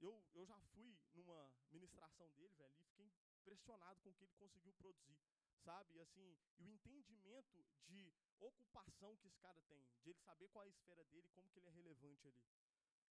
eu, 0.00 0.22
eu 0.34 0.44
já 0.46 0.60
fui 0.74 0.96
numa 1.14 1.50
ministração 1.70 2.30
dele, 2.32 2.54
velho, 2.54 2.76
e 2.76 2.82
fiquei 2.82 3.10
impressionado 3.38 4.00
com 4.02 4.10
o 4.10 4.14
que 4.14 4.24
ele 4.24 4.34
conseguiu 4.34 4.72
produzir, 4.74 5.18
sabe? 5.64 6.00
Assim, 6.00 6.36
e 6.58 6.64
o 6.64 6.70
entendimento 6.70 7.64
de 7.86 8.12
ocupação 8.40 9.16
que 9.16 9.26
esse 9.28 9.38
cara 9.38 9.60
tem, 9.62 9.82
de 10.02 10.10
ele 10.10 10.20
saber 10.20 10.48
qual 10.48 10.64
é 10.64 10.66
a 10.66 10.70
esfera 10.70 11.04
dele, 11.06 11.28
como 11.34 11.48
que 11.50 11.58
ele 11.58 11.68
é 11.68 11.70
relevante 11.70 12.28
ali. 12.28 12.44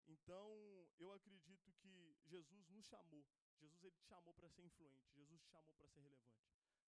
Então, 0.08 0.88
eu 1.00 1.12
acredito 1.14 1.72
que 1.74 2.16
Jesus 2.26 2.68
nos 2.70 2.86
chamou. 2.86 3.24
Jesus 3.60 3.84
ele 3.84 3.96
te 3.96 4.06
chamou 4.06 4.34
para 4.34 4.50
ser 4.50 4.64
influente. 4.64 5.10
Jesus 5.14 5.42
te 5.42 5.50
chamou 5.50 5.74
para 5.74 5.88
ser 5.88 6.02
relevante. 6.02 6.42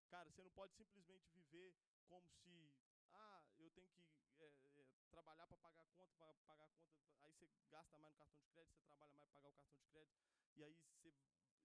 Cara, 0.10 0.30
você 0.30 0.44
não 0.44 0.52
pode 0.52 0.74
simplesmente 0.74 1.30
viver 1.32 1.74
como 2.08 2.30
se 2.32 2.72
ah, 3.14 3.44
eu 3.60 3.70
tenho 3.72 3.88
que 3.90 4.04
é, 4.40 4.52
é, 4.78 4.86
trabalhar 5.10 5.48
para 5.48 5.58
pagar 5.58 5.84
a 5.84 5.90
conta, 5.90 6.14
para 6.18 6.34
pagar 6.46 6.66
a 6.66 6.70
conta, 6.70 6.94
aí 7.22 7.32
você 7.32 7.48
gasta 7.70 7.98
mais 7.98 8.14
no 8.14 8.18
cartão 8.18 8.40
de 8.40 8.48
crédito, 8.50 8.76
você 8.76 8.84
trabalha 8.84 9.16
mais 9.16 9.32
para 9.32 9.42
pagar 9.42 9.50
o 9.50 9.54
cartão 9.54 9.78
de 9.78 9.86
crédito, 9.88 10.20
e 10.56 10.64
aí 10.64 10.74
você 10.74 11.12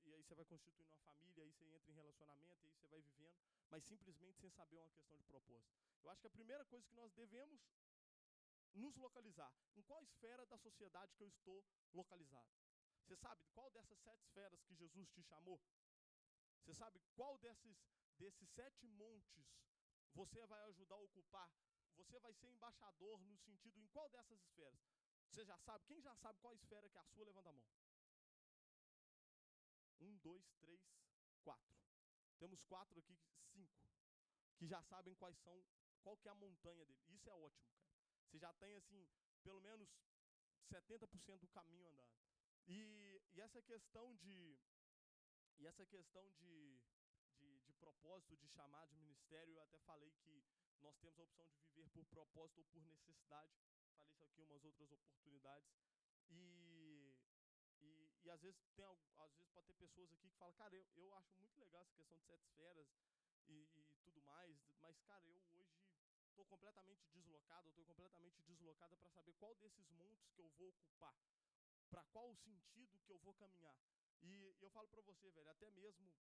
e 0.08 0.14
aí 0.14 0.22
você 0.22 0.34
vai 0.34 0.44
constituindo 0.44 0.90
uma 0.90 1.00
família, 1.02 1.44
aí 1.44 1.50
você 1.50 1.64
entra 1.66 1.90
em 1.90 1.94
relacionamento, 1.94 2.64
e 2.64 2.68
aí 2.68 2.74
você 2.74 2.86
vai 2.88 3.00
vivendo, 3.00 3.38
mas 3.68 3.84
simplesmente 3.84 4.38
sem 4.40 4.50
saber 4.50 4.78
uma 4.78 4.90
questão 4.90 5.16
de 5.18 5.24
propósito. 5.24 5.76
Eu 6.02 6.10
acho 6.10 6.20
que 6.20 6.26
a 6.26 6.30
primeira 6.30 6.64
coisa 6.64 6.86
que 6.86 6.94
nós 6.94 7.12
devemos 7.12 7.60
nos 8.74 8.96
localizar, 8.96 9.52
em 9.76 9.82
qual 9.82 10.02
esfera 10.02 10.46
da 10.46 10.56
sociedade 10.56 11.14
que 11.14 11.22
eu 11.22 11.28
estou 11.28 11.64
localizado. 11.92 12.48
Você 13.02 13.16
sabe 13.16 13.42
qual 13.54 13.70
dessas 13.70 13.98
sete 14.00 14.22
esferas 14.22 14.62
que 14.62 14.74
Jesus 14.74 15.08
te 15.10 15.22
chamou? 15.22 15.60
Você 16.60 16.74
sabe 16.74 17.00
qual 17.16 17.38
desses, 17.38 17.76
desses 18.18 18.48
sete 18.50 18.86
montes 18.86 19.48
você 20.14 20.44
vai 20.46 20.62
ajudar 20.64 20.96
a 20.96 20.98
ocupar? 20.98 21.50
Você 21.96 22.18
vai 22.20 22.32
ser 22.34 22.48
embaixador 22.48 23.20
no 23.22 23.36
sentido 23.38 23.80
em 23.80 23.86
qual 23.88 24.08
dessas 24.10 24.40
esferas? 24.42 24.80
Você 25.30 25.44
já 25.44 25.58
sabe? 25.58 25.84
Quem 25.86 26.00
já 26.00 26.14
sabe 26.16 26.38
qual 26.40 26.54
esfera 26.54 26.88
que 26.88 26.98
é 26.98 27.00
a 27.00 27.04
sua? 27.04 27.24
Levanta 27.24 27.50
a 27.50 27.52
mão. 27.52 27.66
Um, 30.00 30.16
dois, 30.18 30.44
três, 30.60 30.80
quatro. 31.42 31.76
Temos 32.38 32.62
quatro 32.62 32.98
aqui, 32.98 33.18
cinco, 33.52 33.78
que 34.56 34.66
já 34.66 34.82
sabem 34.82 35.14
quais 35.14 35.36
são, 35.38 35.64
qual 36.02 36.16
que 36.16 36.28
é 36.28 36.30
a 36.30 36.34
montanha 36.34 36.84
dele. 36.84 37.04
Isso 37.08 37.28
é 37.28 37.34
ótimo, 37.34 37.68
cara. 37.72 37.88
Você 38.26 38.38
já 38.38 38.52
tem, 38.54 38.76
assim, 38.76 39.08
pelo 39.42 39.60
menos 39.60 39.88
70% 40.70 41.40
do 41.40 41.48
caminho 41.48 41.88
andado. 41.88 42.16
E, 42.66 43.22
e 43.32 43.40
essa 43.40 43.62
questão 43.62 44.14
de. 44.16 44.58
E 45.58 45.66
essa 45.66 45.84
questão 45.86 46.30
de, 46.32 46.80
de, 47.38 47.58
de 47.60 47.72
propósito, 47.72 48.36
de 48.36 48.46
chamado, 48.48 48.90
de 48.90 48.96
ministério, 48.96 49.54
eu 49.54 49.62
até 49.62 49.78
falei 49.80 50.12
que 50.22 50.44
nós 50.80 50.96
temos 50.98 51.18
a 51.18 51.22
opção 51.22 51.46
de 51.48 51.58
viver 51.58 51.88
por 51.90 52.04
propósito 52.06 52.58
ou 52.58 52.64
por 52.66 52.84
necessidade. 52.84 53.52
Falei 53.96 54.08
isso 54.08 54.22
aqui 54.22 54.42
umas 54.42 54.64
outras 54.64 54.92
oportunidades. 54.92 55.68
E, 56.30 56.77
e, 58.28 58.30
às 58.30 58.42
vezes 58.42 58.60
tem 58.76 58.84
às 58.84 59.32
vezes 59.32 59.48
pode 59.50 59.66
ter 59.66 59.74
pessoas 59.74 60.12
aqui 60.12 60.28
que 60.28 60.36
falam, 60.36 60.54
cara, 60.54 60.74
eu, 60.74 60.86
eu 60.96 61.14
acho 61.14 61.34
muito 61.38 61.58
legal 61.58 61.82
essa 61.82 61.94
questão 61.94 62.18
de 62.18 62.24
sete 62.26 62.44
esferas 62.44 62.86
e, 63.46 63.66
e 63.74 63.82
tudo 64.02 64.20
mais, 64.22 64.54
mas 64.80 65.00
cara, 65.00 65.26
eu 65.26 65.42
hoje 65.54 65.80
estou 66.28 66.44
completamente 66.44 67.08
deslocado, 67.08 67.70
estou 67.70 67.84
completamente 67.86 68.42
deslocada 68.42 68.96
para 68.98 69.08
saber 69.08 69.32
qual 69.34 69.54
desses 69.56 69.88
montes 69.92 70.28
que 70.28 70.42
eu 70.42 70.50
vou 70.58 70.68
ocupar, 70.68 71.16
para 71.88 72.04
qual 72.12 72.36
sentido 72.36 72.98
que 73.00 73.10
eu 73.10 73.18
vou 73.20 73.34
caminhar. 73.34 73.80
E 74.20 74.54
eu 74.60 74.70
falo 74.70 74.88
para 74.88 75.00
você, 75.00 75.30
velho, 75.30 75.50
até 75.50 75.70
mesmo 75.70 76.12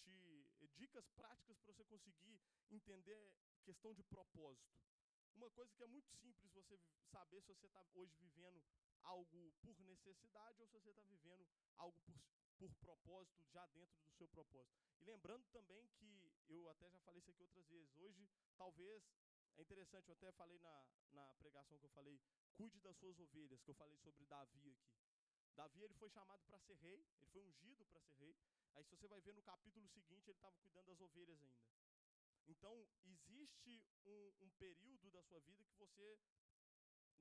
te 0.00 0.68
dicas 0.74 1.06
práticas 1.10 1.58
para 1.58 1.72
você 1.72 1.84
conseguir 1.84 2.40
entender 2.70 3.34
questão 3.64 3.92
de 3.92 4.02
propósito. 4.04 4.80
Uma 5.34 5.50
coisa 5.50 5.74
que 5.74 5.82
é 5.82 5.86
muito 5.86 6.10
simples 6.14 6.50
você 6.52 6.80
saber 7.10 7.42
se 7.42 7.48
você 7.48 7.66
está 7.66 7.84
hoje 7.92 8.14
vivendo 8.16 8.64
algo 9.02 9.52
por 9.62 9.78
necessidade 9.80 10.60
ou 10.60 10.66
se 10.66 10.72
você 10.72 10.90
está 10.90 11.02
vivendo 11.02 11.46
algo 11.76 11.98
por, 12.00 12.14
por 12.58 12.74
propósito, 12.76 13.44
já 13.50 13.66
dentro 13.66 14.00
do 14.00 14.12
seu 14.12 14.28
propósito. 14.28 14.76
E 15.00 15.04
lembrando 15.04 15.44
também 15.48 15.88
que, 15.98 16.32
eu 16.48 16.68
até 16.68 16.88
já 16.90 17.00
falei 17.00 17.20
isso 17.20 17.30
aqui 17.30 17.42
outras 17.42 17.66
vezes, 17.66 17.96
hoje 17.96 18.28
talvez, 18.56 19.02
é 19.56 19.62
interessante, 19.62 20.08
eu 20.08 20.14
até 20.14 20.30
falei 20.32 20.58
na, 20.58 20.86
na 21.12 21.34
pregação 21.34 21.78
que 21.78 21.86
eu 21.86 21.90
falei, 21.90 22.20
cuide 22.54 22.78
das 22.80 22.96
suas 22.96 23.18
ovelhas, 23.18 23.62
que 23.62 23.70
eu 23.70 23.74
falei 23.74 23.96
sobre 23.98 24.24
Davi 24.26 24.70
aqui. 24.70 25.02
Davi 25.54 25.82
ele 25.82 25.94
foi 25.94 26.08
chamado 26.08 26.42
para 26.44 26.58
ser 26.60 26.74
rei, 26.74 27.06
ele 27.16 27.26
foi 27.26 27.42
ungido 27.42 27.84
para 27.86 28.00
ser 28.00 28.14
rei. 28.14 28.36
Aí 28.74 28.84
se 28.84 28.90
você 28.90 29.06
vai 29.06 29.20
ver 29.20 29.34
no 29.34 29.42
capítulo 29.42 29.86
seguinte, 29.88 30.28
ele 30.28 30.36
estava 30.36 30.56
cuidando 30.58 30.86
das 30.86 31.00
ovelhas 31.00 31.42
ainda. 31.42 31.72
Então, 32.48 32.86
existe 33.04 33.84
um, 34.04 34.32
um, 34.40 34.50
período 34.58 35.10
da 35.10 35.22
sua 35.22 35.40
vida 35.40 35.64
que 35.64 35.74
você. 35.76 36.18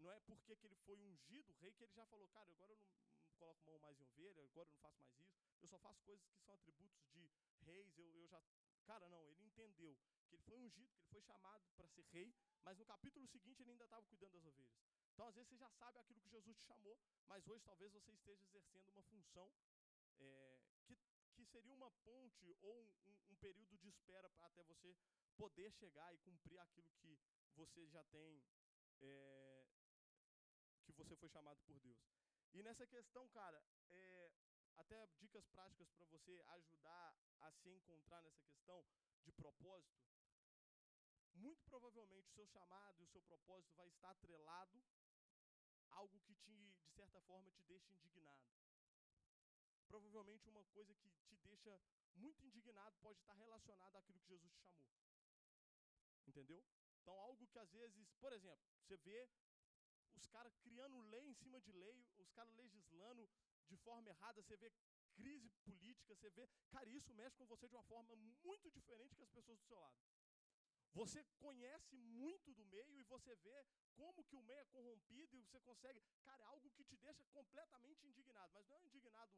Não 0.02 0.12
é 0.12 0.20
porque 0.22 0.56
que 0.56 0.66
ele 0.66 0.76
foi 0.78 0.98
ungido 0.98 1.54
rei 1.62 1.72
que 1.74 1.84
ele 1.84 1.94
já 1.94 2.06
falou, 2.08 2.28
cara, 2.30 2.50
agora 2.50 2.72
eu 2.72 2.78
não, 2.78 2.92
coloco 3.38 3.64
mão 3.64 3.78
mais 3.80 4.00
em 4.00 4.04
ovelha, 4.04 4.44
agora 4.44 4.68
eu 4.68 4.74
não 4.74 4.80
faço 4.80 5.00
mais 5.02 5.18
isso, 5.20 5.36
eu 5.62 5.68
só 5.68 5.78
faço 5.80 6.02
coisas 6.04 6.28
que 6.28 6.40
são 6.40 6.54
atributos 6.54 7.08
de 7.12 7.30
reis, 7.62 7.98
eu, 7.98 8.10
eu 8.16 8.28
já. 8.28 8.42
Cara, 8.86 9.08
não, 9.10 9.28
ele 9.30 9.44
entendeu 9.46 9.96
que 10.28 10.36
ele 10.36 10.44
foi 10.44 10.58
ungido, 10.58 10.92
que 10.92 11.00
ele 11.00 11.08
foi 11.08 11.22
chamado 11.22 11.70
para 11.76 11.88
ser 11.88 12.06
rei, 12.12 12.34
mas 12.64 12.78
no 12.78 12.86
capítulo 12.86 13.28
seguinte 13.28 13.62
ele 13.62 13.72
ainda 13.72 13.84
estava 13.84 14.06
cuidando 14.08 14.34
das 14.34 14.46
ovelhas. 14.46 14.76
Então, 15.14 15.28
às 15.28 15.36
vezes, 15.36 15.50
você 15.50 15.58
já 15.58 15.70
sabe 15.72 16.00
aquilo 16.00 16.22
que 16.22 16.30
Jesus 16.30 16.58
te 16.58 16.66
chamou, 16.66 16.98
mas 17.28 17.48
hoje 17.48 17.64
talvez 17.64 17.92
você 17.92 18.12
esteja 18.12 18.44
exercendo 18.44 18.90
uma 18.90 19.04
função 19.04 19.54
é, 20.20 20.60
que 20.86 20.98
que 21.34 21.46
seria 21.46 21.74
uma 21.74 21.90
ponte 22.04 22.56
ou 22.62 22.76
um, 22.84 22.92
um, 23.08 23.32
um 23.32 23.36
período 23.38 23.78
de 23.78 23.88
espera 23.88 24.30
até 24.42 24.64
você 24.64 24.96
poder 25.38 25.72
chegar 25.72 26.14
e 26.14 26.18
cumprir 26.20 26.60
aquilo 26.60 26.92
que 27.00 27.18
você 27.56 27.88
já 27.88 28.04
tem, 28.06 28.44
é, 29.02 29.61
que 30.84 30.91
você 30.94 31.15
foi 31.15 31.30
chamado 31.30 31.60
por 31.62 31.80
Deus. 31.80 32.00
E 32.54 32.62
nessa 32.63 32.86
questão, 32.86 33.28
cara, 33.30 33.63
é, 33.89 34.32
até 34.78 35.08
dicas 35.20 35.46
práticas 35.48 35.89
para 35.91 36.06
você 36.06 36.44
ajudar 36.48 37.15
a 37.39 37.52
se 37.52 37.70
encontrar 37.70 38.22
nessa 38.22 38.44
questão 38.44 38.86
de 39.24 39.32
propósito. 39.32 40.02
Muito 41.34 41.63
provavelmente 41.65 42.30
o 42.30 42.34
seu 42.34 42.48
chamado 42.48 43.02
e 43.02 43.04
o 43.04 43.08
seu 43.08 43.22
propósito 43.22 43.74
vai 43.76 43.88
estar 43.88 44.12
atrelado 44.12 44.84
a 45.89 45.96
algo 45.96 46.20
que 46.22 46.36
te, 46.36 46.76
de 46.84 46.94
certa 46.94 47.20
forma 47.22 47.52
te 47.52 47.63
deixa 47.63 47.91
indignado 47.91 48.52
provavelmente 49.91 50.48
uma 50.48 50.63
coisa 50.76 50.96
que 50.96 51.10
te 51.28 51.36
deixa 51.44 51.78
muito 52.15 52.46
indignado 52.46 52.96
pode 53.02 53.20
estar 53.20 53.34
relacionado 53.34 53.98
àquilo 53.98 54.20
que 54.22 54.28
Jesus 54.30 54.54
te 54.54 54.62
chamou. 54.63 54.88
Entendeu? 56.26 56.63
Então, 57.02 57.13
algo 57.20 57.46
que 57.48 57.60
às 57.60 57.70
vezes, 57.72 58.10
por 58.13 58.32
exemplo, 58.32 58.63
você 58.80 58.96
vê 58.98 59.30
os 60.15 60.28
caras 60.28 60.56
criando 60.58 61.00
lei 61.13 61.26
em 61.28 61.34
cima 61.34 61.60
de 61.60 61.71
lei, 61.71 62.06
os 62.17 62.32
caras 62.32 62.54
legislando 62.56 63.30
de 63.67 63.78
forma 63.78 64.10
errada, 64.10 64.41
você 64.41 64.58
vê 64.58 64.71
crise 65.13 65.50
política, 65.63 66.15
você 66.15 66.30
vê. 66.30 66.47
Cara, 66.69 66.89
isso 66.89 67.13
mexe 67.13 67.38
com 67.38 67.45
você 67.45 67.67
de 67.67 67.76
uma 67.76 67.84
forma 67.84 68.15
muito 68.43 68.69
diferente 68.69 69.15
que 69.15 69.24
as 69.24 69.30
pessoas 69.30 69.58
do 69.60 69.65
seu 69.65 69.80
lado. 69.80 69.97
Você 70.93 71.24
conhece 71.39 71.95
muito 71.97 72.54
do 72.54 72.65
meio 72.65 73.00
e 73.00 73.04
você 73.04 73.34
vê 73.36 73.65
como 73.95 74.24
que 74.26 74.36
o 74.36 74.41
meio 74.41 74.60
é 74.60 74.65
corrompido 74.65 75.38
e 75.38 75.43
você 75.43 75.60
consegue. 75.62 76.02
Cara, 76.24 76.43
é 76.43 76.47
algo 76.47 76.69
que 76.71 76.84
te 76.84 76.97
deixa 76.97 77.24
completamente 77.32 78.06
indignado. 78.06 78.52
Mas 78.54 78.67
não 78.67 78.76
é 78.76 78.84
indignado 78.84 79.32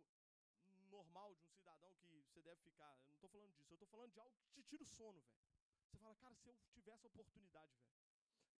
normal 0.89 1.33
de 1.35 1.43
um 1.43 1.49
cidadão 1.49 1.93
que 1.95 2.07
você 2.07 2.41
deve 2.41 2.61
ficar. 2.61 2.91
Eu 2.97 3.07
não 3.07 3.15
estou 3.15 3.29
falando 3.29 3.51
disso. 3.53 3.71
Eu 3.71 3.75
estou 3.75 3.87
falando 3.87 4.11
de 4.11 4.19
algo 4.19 4.35
que 4.37 4.49
te 4.49 4.63
tira 4.63 4.83
o 4.83 4.87
sono, 4.87 5.21
velho. 5.21 5.43
Você 5.89 5.97
fala, 5.97 6.15
cara, 6.15 6.35
se 6.35 6.47
eu 6.47 6.55
tivesse 6.71 7.05
a 7.05 7.07
oportunidade, 7.07 7.75
velho. 7.75 8.12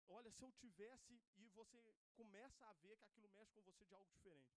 Olha, 0.09 0.31
se 0.31 0.43
eu 0.43 0.51
tivesse 0.51 1.21
e 1.37 1.49
você 1.49 1.81
começa 2.15 2.65
a 2.65 2.73
ver 2.73 2.97
que 2.97 3.05
aquilo 3.05 3.29
mexe 3.29 3.51
com 3.53 3.61
você 3.61 3.85
de 3.85 3.95
algo 3.95 4.09
diferente. 4.11 4.53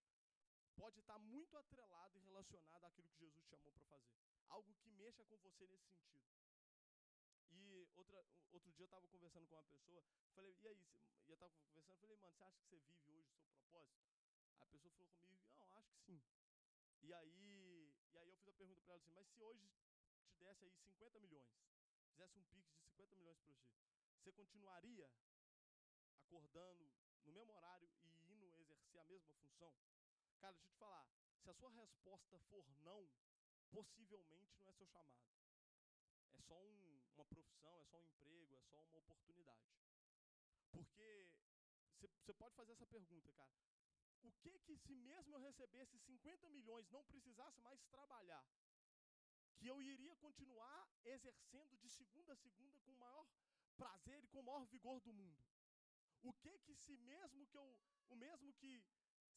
Pode 0.74 1.00
estar 1.00 1.18
muito 1.18 1.56
atrelado 1.56 2.18
e 2.18 2.20
relacionado 2.20 2.84
àquilo 2.84 3.08
que 3.08 3.18
Jesus 3.18 3.42
te 3.42 3.48
chamou 3.50 3.72
para 3.72 3.84
fazer. 3.86 4.14
Algo 4.48 4.74
que 4.74 4.90
mexa 4.90 5.24
com 5.24 5.38
você 5.38 5.66
nesse 5.66 5.86
sentido. 5.88 6.26
E 7.50 7.88
outra, 7.94 8.24
outro 8.52 8.70
dia 8.72 8.82
eu 8.82 8.86
estava 8.86 9.08
conversando 9.08 9.46
com 9.48 9.54
uma 9.54 9.64
pessoa, 9.64 10.04
falei, 10.34 10.54
e 10.60 10.68
aí? 10.68 10.84
E 11.26 11.30
eu 11.30 11.34
estava 11.34 11.54
conversando, 11.54 11.98
falei, 11.98 12.16
mano, 12.16 12.34
você 12.34 12.44
acha 12.44 12.58
que 12.58 12.66
você 12.66 12.78
vive 12.78 13.10
hoje 13.10 13.28
o 13.30 13.36
seu 13.38 13.48
propósito? 13.48 13.96
A 14.60 14.66
pessoa 14.66 14.92
falou 14.92 15.08
comigo, 15.14 15.42
não, 15.56 15.78
acho 15.78 15.90
que 15.90 15.98
sim. 16.00 16.22
E 17.02 17.12
aí, 17.14 17.94
e 18.12 18.18
aí 18.18 18.28
eu 18.28 18.36
fiz 18.36 18.48
a 18.48 18.52
pergunta 18.52 18.80
para 18.82 18.92
ela 18.92 19.00
assim, 19.00 19.12
mas 19.12 19.26
se 19.28 19.40
hoje 19.40 19.66
te 19.66 19.86
desse 20.38 20.64
aí 20.64 20.70
50 20.70 21.18
milhões, 21.20 21.50
fizesse 22.10 22.38
um 22.38 22.44
pix 22.44 22.68
de 22.70 22.78
50 22.78 23.16
milhões 23.16 23.38
para 23.38 23.52
você, 23.52 23.74
você 24.18 24.32
continuaria 24.32 25.10
acordando 26.26 26.90
no 27.24 27.32
mesmo 27.32 27.52
horário 27.52 27.88
e 28.02 28.32
indo 28.32 28.46
exercer 28.58 29.00
a 29.00 29.04
mesma 29.04 29.32
função? 29.34 29.72
Cara, 30.40 30.52
deixa 30.52 30.66
eu 30.66 30.72
te 30.72 30.78
falar, 30.78 31.06
se 31.42 31.50
a 31.50 31.54
sua 31.54 31.70
resposta 31.70 32.38
for 32.50 32.64
não, 32.82 33.08
possivelmente 33.70 34.58
não 34.58 34.68
é 34.68 34.72
seu 34.72 34.86
chamado. 34.86 35.22
É 36.34 36.40
só 36.42 36.60
um, 36.60 37.00
uma 37.14 37.24
profissão, 37.24 37.80
é 37.80 37.84
só 37.84 37.98
um 37.98 38.04
emprego, 38.04 38.56
é 38.56 38.60
só 38.62 38.82
uma 38.82 38.98
oportunidade. 38.98 39.64
Porque 40.72 41.30
você 42.20 42.34
pode 42.34 42.54
fazer 42.54 42.72
essa 42.72 42.86
pergunta, 42.86 43.32
cara 43.32 43.56
o 44.26 44.32
que 44.42 44.58
que 44.66 44.76
se 44.76 44.94
mesmo 44.94 45.34
eu 45.34 45.40
recebesse 45.40 45.96
50 45.98 46.48
milhões, 46.48 46.90
não 46.90 47.04
precisasse 47.04 47.60
mais 47.60 47.80
trabalhar, 47.84 48.44
que 49.56 49.66
eu 49.68 49.80
iria 49.80 50.16
continuar 50.16 50.88
exercendo 51.04 51.76
de 51.76 51.88
segunda 51.88 52.32
a 52.32 52.36
segunda 52.36 52.80
com 52.80 52.92
o 52.92 52.96
maior 52.96 53.26
prazer 53.76 54.24
e 54.24 54.28
com 54.28 54.40
o 54.40 54.42
maior 54.42 54.64
vigor 54.66 55.00
do 55.00 55.12
mundo? 55.12 55.55
O 56.22 56.32
que 56.34 56.58
que 56.60 56.74
se 56.74 56.96
mesmo 56.98 57.46
que 57.46 57.56
eu, 57.56 57.78
o 58.08 58.16
mesmo 58.16 58.52
que 58.54 58.82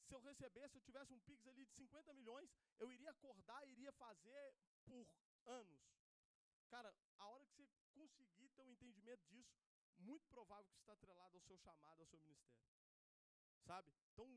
se 0.10 0.16
eu 0.16 0.20
recebesse, 0.20 0.76
eu 0.76 0.82
tivesse 0.82 1.14
um 1.14 1.20
Pix 1.20 1.46
ali 1.48 1.66
de 1.66 1.74
50 1.74 2.14
milhões, 2.14 2.50
eu 2.80 2.92
iria 2.92 3.12
acordar, 3.12 3.68
iria 3.68 3.92
fazer 3.94 4.56
por 4.86 5.08
anos. 5.46 5.82
Cara, 6.68 6.94
a 7.18 7.28
hora 7.28 7.46
que 7.46 7.56
você 7.56 8.08
conseguir 8.10 8.50
ter 8.50 8.64
um 8.64 8.72
entendimento 8.72 9.24
disso, 9.28 9.56
muito 10.00 10.26
provável 10.28 10.72
que 10.72 10.80
está 10.80 10.94
atrelado 10.94 11.36
ao 11.36 11.42
seu 11.42 11.58
chamado, 11.58 12.00
ao 12.02 12.08
seu 12.08 12.20
ministério. 12.20 12.66
Sabe? 13.66 13.94
Então, 14.14 14.28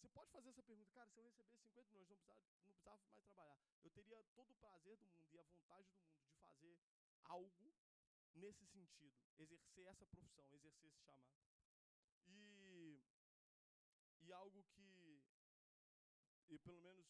você 0.00 0.08
pode 0.08 0.30
fazer 0.32 0.48
essa 0.48 0.62
pergunta, 0.62 0.90
cara, 0.92 1.10
se 1.10 1.18
eu 1.18 1.24
recebesse 1.24 1.60
50 1.62 1.90
milhões, 1.90 2.08
não 2.08 2.16
precisava, 2.16 2.40
não 2.64 2.70
precisava 2.70 2.98
mais 3.10 3.24
trabalhar. 3.24 3.58
Eu 3.84 3.90
teria 3.90 4.24
todo 4.34 4.50
o 4.50 4.54
prazer 4.54 4.96
do 4.96 5.06
mundo 5.06 5.34
e 5.34 5.38
a 5.38 5.42
vontade 5.42 5.88
do 5.90 5.98
mundo 5.98 6.24
de 6.24 6.34
fazer 6.38 6.80
algo 7.24 7.74
nesse 8.34 8.66
sentido, 8.66 9.14
exercer 9.38 9.86
essa 9.86 10.06
profissão, 10.06 10.44
exercer 10.52 10.88
esse 10.88 11.00
chamado. 11.02 11.49
E, 14.30 14.32
algo 14.32 14.62
que, 14.62 15.20
e 16.48 16.58
pelo 16.60 16.80
menos 16.80 17.04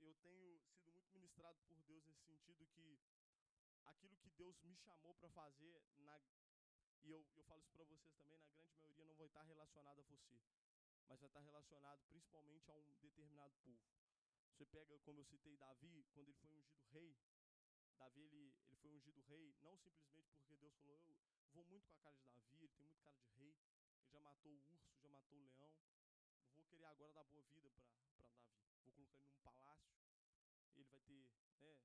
eu 0.00 0.12
tenho 0.16 0.58
sido 0.74 0.90
muito 0.90 1.08
ministrado 1.12 1.56
por 1.68 1.80
Deus 1.82 2.04
nesse 2.04 2.24
sentido 2.24 2.66
que 2.66 2.98
aquilo 3.84 4.16
que 4.16 4.30
Deus 4.30 4.60
me 4.64 4.74
chamou 4.74 5.14
para 5.14 5.30
fazer, 5.30 5.80
na, 5.98 6.20
e 7.04 7.12
eu, 7.12 7.24
eu 7.36 7.44
falo 7.44 7.62
isso 7.62 7.70
para 7.70 7.84
vocês 7.84 8.12
também, 8.16 8.40
na 8.40 8.50
grande 8.50 8.74
maioria 8.74 9.04
não 9.04 9.14
vai 9.14 9.28
estar 9.28 9.44
relacionado 9.44 10.00
a 10.00 10.02
você 10.02 10.42
mas 11.06 11.20
vai 11.20 11.28
estar 11.28 11.40
relacionado 11.42 12.02
principalmente 12.08 12.68
a 12.68 12.74
um 12.74 12.82
determinado 13.00 13.54
povo. 13.62 13.86
Você 14.50 14.66
pega, 14.66 14.98
como 14.98 15.20
eu 15.20 15.24
citei, 15.24 15.56
Davi, 15.56 16.04
quando 16.12 16.28
ele 16.28 16.38
foi 16.40 16.50
ungido 16.56 16.82
rei, 16.90 17.16
Davi 17.98 18.22
ele, 18.22 18.52
ele 18.66 18.76
foi 18.78 18.90
ungido 18.90 19.20
rei 19.28 19.54
não 19.62 19.76
simplesmente 19.78 20.32
porque 20.34 20.56
Deus 20.56 20.74
falou, 20.74 20.98
eu 21.06 21.16
vou 21.52 21.64
muito 21.66 21.86
com 21.86 21.94
a 21.94 21.98
cara 21.98 22.18
de 22.18 22.26
Davi, 22.26 22.64
ele 22.64 22.68
tem 22.74 22.84
muito 22.84 23.00
cara 23.00 23.16
de 23.20 23.30
rei, 23.30 23.54
ele 24.00 24.10
já 24.10 24.20
matou 24.20 24.50
o 24.50 24.56
urso, 24.56 24.98
já 25.00 25.08
matou 25.08 25.38
o 25.38 25.42
leão, 25.42 25.93
vou 26.64 26.70
querer 26.70 26.86
agora 26.86 27.12
dar 27.12 27.24
boa 27.24 27.44
vida 27.52 27.68
para 27.70 27.84
Davi. 27.84 28.24
Vou 28.84 28.92
colocar 28.94 29.02
ele 29.02 29.04
num 29.04 29.36
palácio, 29.42 30.00
ele 30.72 30.84
vai 30.84 30.98
ter, 31.00 31.28
né, 31.60 31.76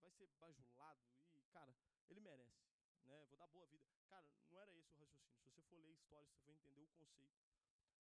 vai 0.00 0.10
ser 0.10 0.26
bajulado 0.40 1.00
e, 1.36 1.42
cara, 1.52 1.72
ele 2.08 2.20
merece, 2.20 2.58
né? 3.04 3.24
Vou 3.28 3.38
dar 3.38 3.46
boa 3.46 3.66
vida. 3.68 3.86
Cara, 4.08 4.26
não 4.50 4.58
era 4.58 4.72
esse 4.74 4.92
o 4.92 4.96
raciocínio. 4.98 5.38
Se 5.44 5.54
você 5.54 5.62
for 5.62 5.78
ler 5.78 5.90
a 5.90 5.92
história, 5.92 6.28
você 6.32 6.42
vai 6.42 6.54
entender 6.54 6.82
o 6.82 6.88
conceito. 6.88 7.38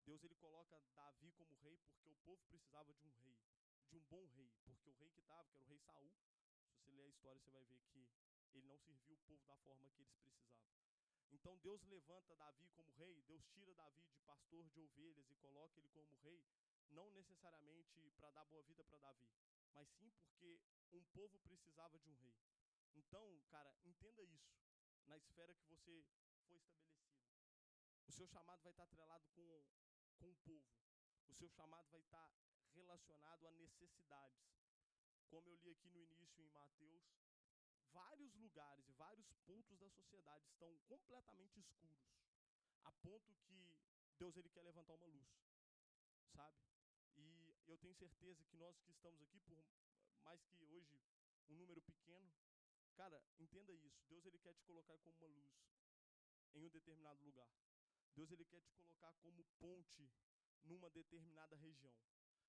Deus 0.05 0.23
ele 0.23 0.35
coloca 0.35 0.81
Davi 0.95 1.31
como 1.33 1.53
rei 1.57 1.77
porque 1.85 2.09
o 2.09 2.15
povo 2.25 2.41
precisava 2.47 2.91
de 2.93 3.05
um 3.05 3.11
rei, 3.21 3.37
de 3.89 3.97
um 3.97 4.01
bom 4.09 4.25
rei, 4.35 4.51
porque 4.65 4.89
o 4.89 4.93
rei 4.93 5.09
que 5.11 5.19
estava, 5.21 5.47
que 5.49 5.55
era 5.57 5.63
o 5.63 5.67
rei 5.67 5.77
Saul, 5.77 6.11
se 6.65 6.73
você 6.73 6.91
ler 6.91 7.03
a 7.03 7.09
história, 7.09 7.39
você 7.39 7.51
vai 7.51 7.63
ver 7.63 7.79
que 7.91 8.09
ele 8.53 8.67
não 8.67 8.79
serviu 8.79 9.15
o 9.15 9.19
povo 9.19 9.45
da 9.45 9.55
forma 9.57 9.87
que 9.91 10.01
eles 10.01 10.11
precisavam. 10.11 10.82
Então 11.33 11.57
Deus 11.57 11.83
levanta 11.85 12.35
Davi 12.35 12.67
como 12.75 12.91
rei, 12.93 13.21
Deus 13.23 13.43
tira 13.47 13.73
Davi 13.73 14.05
de 14.05 14.19
pastor 14.21 14.63
de 14.69 14.79
ovelhas 14.79 15.29
e 15.29 15.35
coloca 15.35 15.77
ele 15.79 15.89
como 15.89 16.15
rei, 16.17 16.41
não 16.91 17.09
necessariamente 17.11 18.11
para 18.17 18.29
dar 18.31 18.45
boa 18.45 18.63
vida 18.63 18.83
para 18.85 18.99
Davi, 18.99 19.29
mas 19.73 19.89
sim 19.89 20.09
porque 20.11 20.61
um 20.91 21.03
povo 21.05 21.39
precisava 21.39 21.97
de 21.99 22.09
um 22.09 22.15
rei. 22.15 22.37
Então, 22.95 23.41
cara, 23.49 23.75
entenda 23.83 24.23
isso 24.23 24.53
na 25.05 25.17
esfera 25.17 25.53
que 25.53 25.63
você 25.63 25.75
foi 25.77 25.97
estabelecido. 25.99 26.63
O 28.07 28.11
seu 28.11 28.27
chamado 28.27 28.61
vai 28.61 28.71
estar 28.71 28.83
atrelado 28.83 29.27
com, 29.29 29.63
com 30.19 30.29
o 30.29 30.35
povo. 30.35 30.67
O 31.27 31.33
seu 31.33 31.49
chamado 31.49 31.89
vai 31.89 31.99
estar 32.01 32.31
relacionado 32.75 33.47
a 33.47 33.51
necessidades. 33.51 34.53
Como 35.29 35.49
eu 35.49 35.55
li 35.57 35.71
aqui 35.71 35.89
no 35.89 35.99
início 35.99 36.43
em 36.43 36.49
Mateus, 36.49 37.03
vários 37.93 38.33
lugares 38.35 38.87
e 38.87 38.93
vários 38.93 39.31
pontos 39.45 39.77
da 39.79 39.89
sociedade 39.89 40.45
estão 40.47 40.75
completamente 40.87 41.59
escuros, 41.59 42.11
a 42.83 42.91
ponto 42.91 43.33
que 43.45 43.77
Deus 44.17 44.35
ele 44.37 44.49
quer 44.49 44.63
levantar 44.63 44.93
uma 44.95 45.07
luz, 45.07 45.29
sabe? 46.31 46.59
E 47.15 47.55
eu 47.67 47.77
tenho 47.77 47.95
certeza 47.95 48.43
que 48.45 48.57
nós 48.57 48.79
que 48.81 48.91
estamos 48.91 49.21
aqui, 49.21 49.39
por 49.39 49.57
mais 50.23 50.43
que 50.43 50.63
hoje 50.65 50.99
um 51.49 51.55
número 51.55 51.81
pequeno, 51.81 52.31
cara, 52.95 53.23
entenda 53.39 53.73
isso. 53.73 54.03
Deus 54.07 54.25
ele 54.25 54.37
quer 54.39 54.53
te 54.53 54.63
colocar 54.63 54.97
como 54.99 55.15
uma 55.17 55.27
luz 55.27 55.53
em 56.53 56.65
um 56.65 56.69
determinado 56.69 57.23
lugar. 57.23 57.49
Deus 58.15 58.31
ele 58.31 58.45
quer 58.45 58.61
te 58.61 58.71
colocar 58.73 59.13
como 59.21 59.43
ponte 59.59 60.09
numa 60.63 60.89
determinada 60.89 61.55
região. 61.55 61.93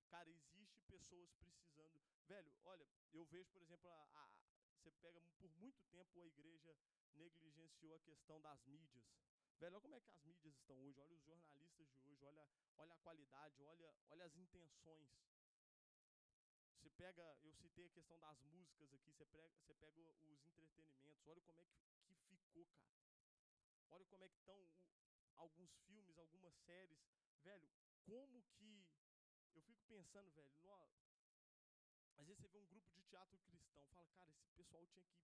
Cara, 0.07 0.29
existe 0.29 0.81
pessoas 0.83 1.33
precisando. 1.33 2.01
Velho, 2.27 2.53
olha, 2.63 2.87
eu 3.13 3.25
vejo, 3.25 3.49
por 3.51 3.61
exemplo, 3.61 3.89
a, 3.89 4.03
a, 4.13 4.44
você 4.85 4.91
pega 5.01 5.19
por 5.39 5.49
muito 5.57 5.83
tempo 5.85 6.21
a 6.21 6.25
igreja 6.27 6.77
negligenciou 7.15 7.95
a 7.95 7.99
questão 8.01 8.39
das 8.39 8.63
mídias. 8.65 9.03
Velho, 9.57 9.73
olha 9.73 9.81
como 9.81 9.95
é 9.95 9.99
que 9.99 10.11
as 10.11 10.21
mídias 10.21 10.53
estão 10.53 10.77
hoje, 10.85 10.99
olha 10.99 11.15
os 11.15 11.23
jornalistas 11.23 11.89
de 11.89 11.99
hoje, 12.03 12.23
olha, 12.23 12.47
olha 12.77 12.93
a 12.93 12.97
qualidade, 12.97 13.63
olha, 13.63 13.95
olha 14.11 14.25
as 14.25 14.35
intenções. 14.37 15.09
Você 16.75 16.89
pega, 16.91 17.35
eu 17.41 17.51
citei 17.53 17.87
a 17.87 17.89
questão 17.89 18.19
das 18.19 18.39
músicas 18.43 18.93
aqui, 18.93 19.11
você 19.11 19.25
pega, 19.25 19.49
você 19.57 19.73
pega 19.73 19.99
os 19.99 20.29
entretenimentos, 20.29 21.25
olha 21.25 21.41
como 21.41 21.59
é 21.59 21.65
que, 21.65 21.79
que 22.05 22.35
ficou, 22.35 22.67
cara. 22.67 22.93
Olha 23.89 24.05
como 24.05 24.23
é 24.23 24.29
que 24.29 24.37
estão 24.37 24.69
alguns 25.37 25.73
filmes, 25.87 26.15
algumas 26.19 26.53
séries. 26.57 26.99
Velho, 27.41 27.67
como 28.03 28.43
que. 28.53 28.85
Eu 29.55 29.61
fico 29.63 29.83
pensando, 29.85 30.29
velho, 30.31 30.51
no, 30.61 30.71
às 32.17 32.27
vezes 32.27 32.41
você 32.41 32.47
vê 32.47 32.57
um 32.57 32.65
grupo 32.65 32.89
de 32.91 33.01
teatro 33.03 33.37
cristão, 33.39 33.85
fala, 34.13 34.25
cara, 34.25 34.41
esse 34.41 34.53
pessoal 34.53 34.85
tinha 34.87 35.03
que 35.03 35.15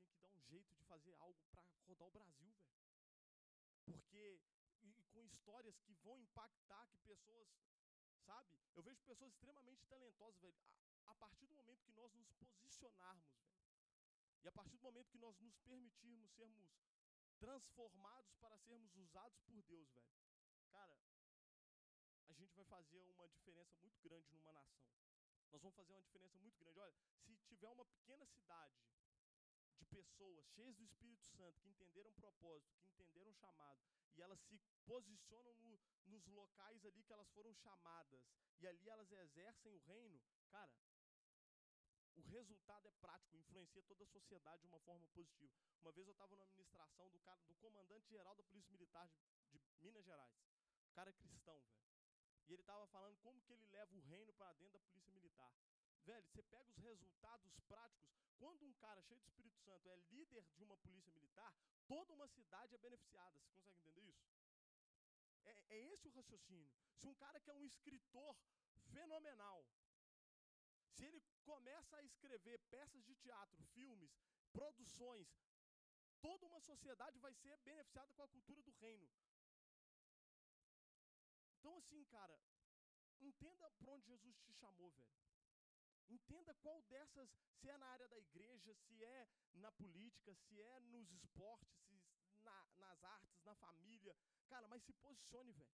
tinha 0.00 0.10
que 0.10 0.20
dar 0.20 0.30
um 0.30 0.40
jeito 0.40 0.74
de 0.74 0.84
fazer 0.84 1.14
algo 1.14 1.38
para 1.50 1.62
rodar 1.86 2.08
o 2.08 2.10
Brasil, 2.10 2.52
velho. 2.52 2.74
Porque 3.84 4.40
e, 4.82 4.88
e, 5.00 5.04
com 5.12 5.24
histórias 5.24 5.78
que 5.80 5.94
vão 5.94 6.18
impactar 6.18 6.86
que 6.88 6.98
pessoas, 6.98 7.48
sabe? 8.24 8.58
Eu 8.74 8.82
vejo 8.82 9.02
pessoas 9.02 9.32
extremamente 9.32 9.86
talentosas, 9.86 10.40
velho. 10.40 10.56
A, 11.06 11.12
a 11.12 11.14
partir 11.14 11.46
do 11.46 11.54
momento 11.54 11.84
que 11.84 11.92
nós 11.92 12.12
nos 12.14 12.32
posicionarmos, 12.32 13.26
velho. 13.32 13.54
E 14.42 14.48
a 14.48 14.52
partir 14.52 14.76
do 14.76 14.82
momento 14.82 15.10
que 15.10 15.18
nós 15.18 15.38
nos 15.40 15.56
permitirmos 15.58 16.30
sermos 16.32 16.68
transformados 17.38 18.32
para 18.36 18.56
sermos 18.58 18.94
usados 18.96 19.38
por 19.40 19.62
Deus, 19.62 19.88
velho. 19.92 20.14
Cara, 20.70 20.98
a 22.28 22.32
gente 22.32 22.54
vai 22.54 22.64
fazer 22.64 23.06
uma 23.10 23.28
diferença 23.28 23.76
muito 23.76 24.00
grande 24.02 24.30
numa 24.32 24.52
nação. 24.52 24.84
Nós 25.54 25.62
vamos 25.62 25.76
fazer 25.76 25.92
uma 25.92 26.02
diferença 26.02 26.36
muito 26.40 26.58
grande. 26.58 26.80
Olha, 26.80 26.92
se 27.22 27.36
tiver 27.46 27.70
uma 27.70 27.84
pequena 27.84 28.26
cidade 28.26 28.74
de 29.78 29.86
pessoas 29.86 30.44
cheias 30.48 30.74
do 30.74 30.82
Espírito 30.82 31.24
Santo, 31.36 31.60
que 31.60 31.68
entenderam 31.68 32.10
o 32.10 32.14
propósito, 32.14 32.74
que 32.74 32.90
entenderam 32.90 33.30
o 33.30 33.34
chamado, 33.34 33.80
e 34.16 34.20
elas 34.20 34.40
se 34.48 34.58
posicionam 34.84 35.54
no, 35.60 35.78
nos 36.06 36.26
locais 36.26 36.84
ali 36.84 37.04
que 37.04 37.12
elas 37.12 37.30
foram 37.30 37.54
chamadas, 37.54 38.20
e 38.58 38.66
ali 38.66 38.88
elas 38.88 39.12
exercem 39.12 39.70
o 39.70 39.78
reino, 39.86 40.20
cara, 40.50 40.74
o 42.16 42.22
resultado 42.22 42.88
é 42.88 42.92
prático, 43.00 43.36
influencia 43.36 43.82
toda 43.84 44.02
a 44.02 44.08
sociedade 44.08 44.62
de 44.62 44.66
uma 44.66 44.80
forma 44.80 45.06
positiva. 45.14 45.54
Uma 45.82 45.92
vez 45.92 46.08
eu 46.08 46.12
estava 46.12 46.34
na 46.34 46.42
administração 46.42 47.08
do, 47.10 47.20
cara, 47.20 47.40
do 47.44 47.54
comandante-geral 47.54 48.34
da 48.34 48.42
Polícia 48.42 48.72
Militar 48.72 49.08
de, 49.52 49.60
de 49.60 49.60
Minas 49.80 50.04
Gerais. 50.04 50.34
O 50.90 50.94
cara 50.94 51.10
é 51.10 51.12
cristão, 51.12 51.60
velho. 51.60 51.93
E 52.48 52.52
ele 52.52 52.62
estava 52.62 52.86
falando 52.88 53.16
como 53.18 53.40
que 53.42 53.52
ele 53.52 53.66
leva 53.66 53.94
o 53.94 54.00
reino 54.00 54.32
para 54.34 54.52
dentro 54.54 54.74
da 54.74 54.80
polícia 54.80 55.12
militar. 55.12 55.52
Velho, 56.04 56.26
você 56.28 56.42
pega 56.42 56.68
os 56.70 56.76
resultados 56.76 57.58
práticos. 57.66 58.10
Quando 58.38 58.66
um 58.66 58.74
cara 58.74 59.00
cheio 59.02 59.20
do 59.20 59.26
Espírito 59.26 59.58
Santo 59.60 59.88
é 59.88 59.96
líder 60.10 60.44
de 60.56 60.62
uma 60.62 60.76
polícia 60.76 61.12
militar, 61.12 61.54
toda 61.86 62.12
uma 62.12 62.28
cidade 62.28 62.74
é 62.74 62.78
beneficiada. 62.78 63.38
Você 63.38 63.52
consegue 63.52 63.78
entender 63.78 64.02
isso? 64.02 64.26
É, 65.44 65.76
é 65.76 65.92
esse 65.92 66.08
o 66.08 66.10
raciocínio. 66.10 66.70
Se 66.96 67.06
um 67.08 67.14
cara 67.14 67.40
que 67.40 67.50
é 67.50 67.54
um 67.54 67.64
escritor 67.64 68.36
fenomenal, 68.92 69.66
se 70.90 71.04
ele 71.06 71.22
começa 71.42 71.96
a 71.96 72.02
escrever 72.02 72.58
peças 72.70 73.02
de 73.04 73.14
teatro, 73.16 73.62
filmes, 73.76 74.12
produções, 74.52 75.28
toda 76.20 76.46
uma 76.46 76.60
sociedade 76.60 77.18
vai 77.18 77.32
ser 77.34 77.56
beneficiada 77.58 78.12
com 78.12 78.22
a 78.22 78.28
cultura 78.28 78.62
do 78.62 78.72
reino. 78.72 79.08
Então, 81.64 81.78
assim, 81.78 82.04
cara, 82.04 82.38
entenda 83.18 83.70
para 83.70 83.90
onde 83.90 84.04
Jesus 84.04 84.36
te 84.36 84.52
chamou, 84.52 84.90
velho. 84.90 85.16
Entenda 86.10 86.52
qual 86.56 86.82
dessas, 86.82 87.26
se 87.58 87.70
é 87.70 87.78
na 87.78 87.86
área 87.86 88.06
da 88.06 88.18
igreja, 88.18 88.74
se 88.74 89.02
é 89.02 89.26
na 89.54 89.72
política, 89.72 90.34
se 90.34 90.60
é 90.60 90.80
nos 90.80 91.10
esportes, 91.10 91.74
se 91.88 91.98
na, 92.42 92.68
nas 92.76 93.02
artes, 93.02 93.42
na 93.44 93.54
família. 93.54 94.14
Cara, 94.46 94.68
mas 94.68 94.82
se 94.82 94.92
posicione, 94.92 95.52
velho. 95.52 95.72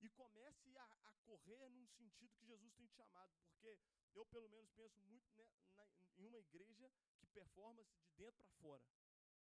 E 0.00 0.08
comece 0.10 0.78
a, 0.78 0.84
a, 0.84 1.14
correr 1.24 1.68
num 1.70 1.88
sentido 1.88 2.32
que 2.36 2.46
Jesus 2.46 2.72
tem 2.74 2.86
te 2.86 2.94
chamado. 2.94 3.34
Porque 3.46 3.80
eu, 4.14 4.24
pelo 4.26 4.48
menos, 4.48 4.70
penso 4.76 5.00
muito 5.00 5.34
né, 5.34 5.50
na, 5.74 5.90
em 6.18 6.24
uma 6.24 6.38
igreja 6.38 6.88
que 7.18 7.26
performa 7.26 7.82
de 7.82 7.98
dentro 8.16 8.38
para 8.38 8.54
fora. 8.60 8.86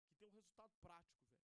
Que 0.06 0.14
tem 0.14 0.28
um 0.28 0.32
resultado 0.32 0.76
prático, 0.80 1.20
velho. 1.24 1.41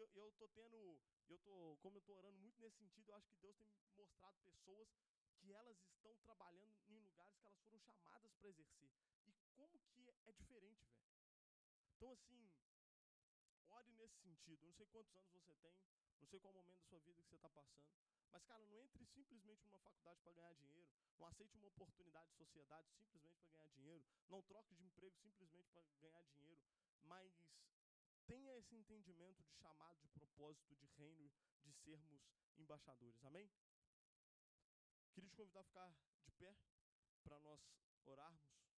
Eu, 0.00 0.32
tô 0.32 0.48
tendo 0.48 0.98
eu 1.28 1.38
tô, 1.38 1.76
como 1.82 1.96
eu 1.96 2.00
estou 2.00 2.16
orando 2.16 2.38
muito 2.38 2.58
nesse 2.60 2.78
sentido, 2.78 3.10
eu 3.10 3.14
acho 3.16 3.28
que 3.28 3.38
Deus 3.38 3.56
tem 3.56 3.68
mostrado 3.94 4.38
pessoas 4.40 4.88
que 5.38 5.52
elas 5.52 5.78
estão 5.94 6.16
trabalhando 6.18 6.74
em 6.88 6.98
lugares 6.98 7.38
que 7.38 7.46
elas 7.46 7.60
foram 7.60 7.78
chamadas 7.80 8.32
para 8.34 8.48
exercer. 8.48 8.90
E 9.26 9.32
como 9.54 9.78
que 9.78 10.10
é 10.24 10.32
diferente, 10.32 10.88
velho. 10.88 11.10
Então, 11.96 12.10
assim, 12.10 12.50
ore 13.68 13.92
nesse 13.92 14.18
sentido. 14.20 14.62
Eu 14.62 14.68
não 14.68 14.74
sei 14.74 14.86
quantos 14.86 15.14
anos 15.14 15.30
você 15.32 15.54
tem, 15.56 15.78
não 16.18 16.26
sei 16.26 16.40
qual 16.40 16.52
momento 16.54 16.78
da 16.78 16.84
sua 16.84 16.98
vida 17.00 17.22
que 17.22 17.28
você 17.28 17.36
está 17.36 17.50
passando. 17.50 17.92
Mas, 18.32 18.44
cara, 18.44 18.64
não 18.66 18.80
entre 18.80 19.04
simplesmente 19.06 19.64
numa 19.64 19.78
faculdade 19.80 20.20
para 20.22 20.32
ganhar 20.32 20.54
dinheiro. 20.54 20.88
Não 21.18 21.26
aceite 21.26 21.56
uma 21.56 21.66
oportunidade 21.66 22.30
de 22.30 22.36
sociedade 22.36 22.88
simplesmente 22.92 23.38
para 23.38 23.50
ganhar 23.50 23.68
dinheiro. 23.68 24.04
Não 24.28 24.42
troque 24.42 24.74
de 24.74 24.84
emprego 24.84 25.16
simplesmente 25.18 25.68
para 25.70 25.82
ganhar 26.00 26.22
dinheiro. 26.24 26.62
Mas 27.02 27.32
tenha 28.30 28.56
esse 28.56 28.76
entendimento 28.76 29.42
de 29.42 29.52
chamado, 29.56 29.98
de 29.98 30.08
propósito, 30.10 30.76
de 30.76 30.86
reino, 30.96 31.28
de 31.64 31.72
sermos 31.72 32.22
embaixadores. 32.56 33.24
Amém? 33.24 33.50
Queria 35.12 35.28
te 35.28 35.34
convidar 35.34 35.62
a 35.62 35.64
ficar 35.64 35.92
de 36.24 36.32
pé 36.38 36.56
para 37.24 37.40
nós 37.40 37.60
orarmos. 38.04 38.69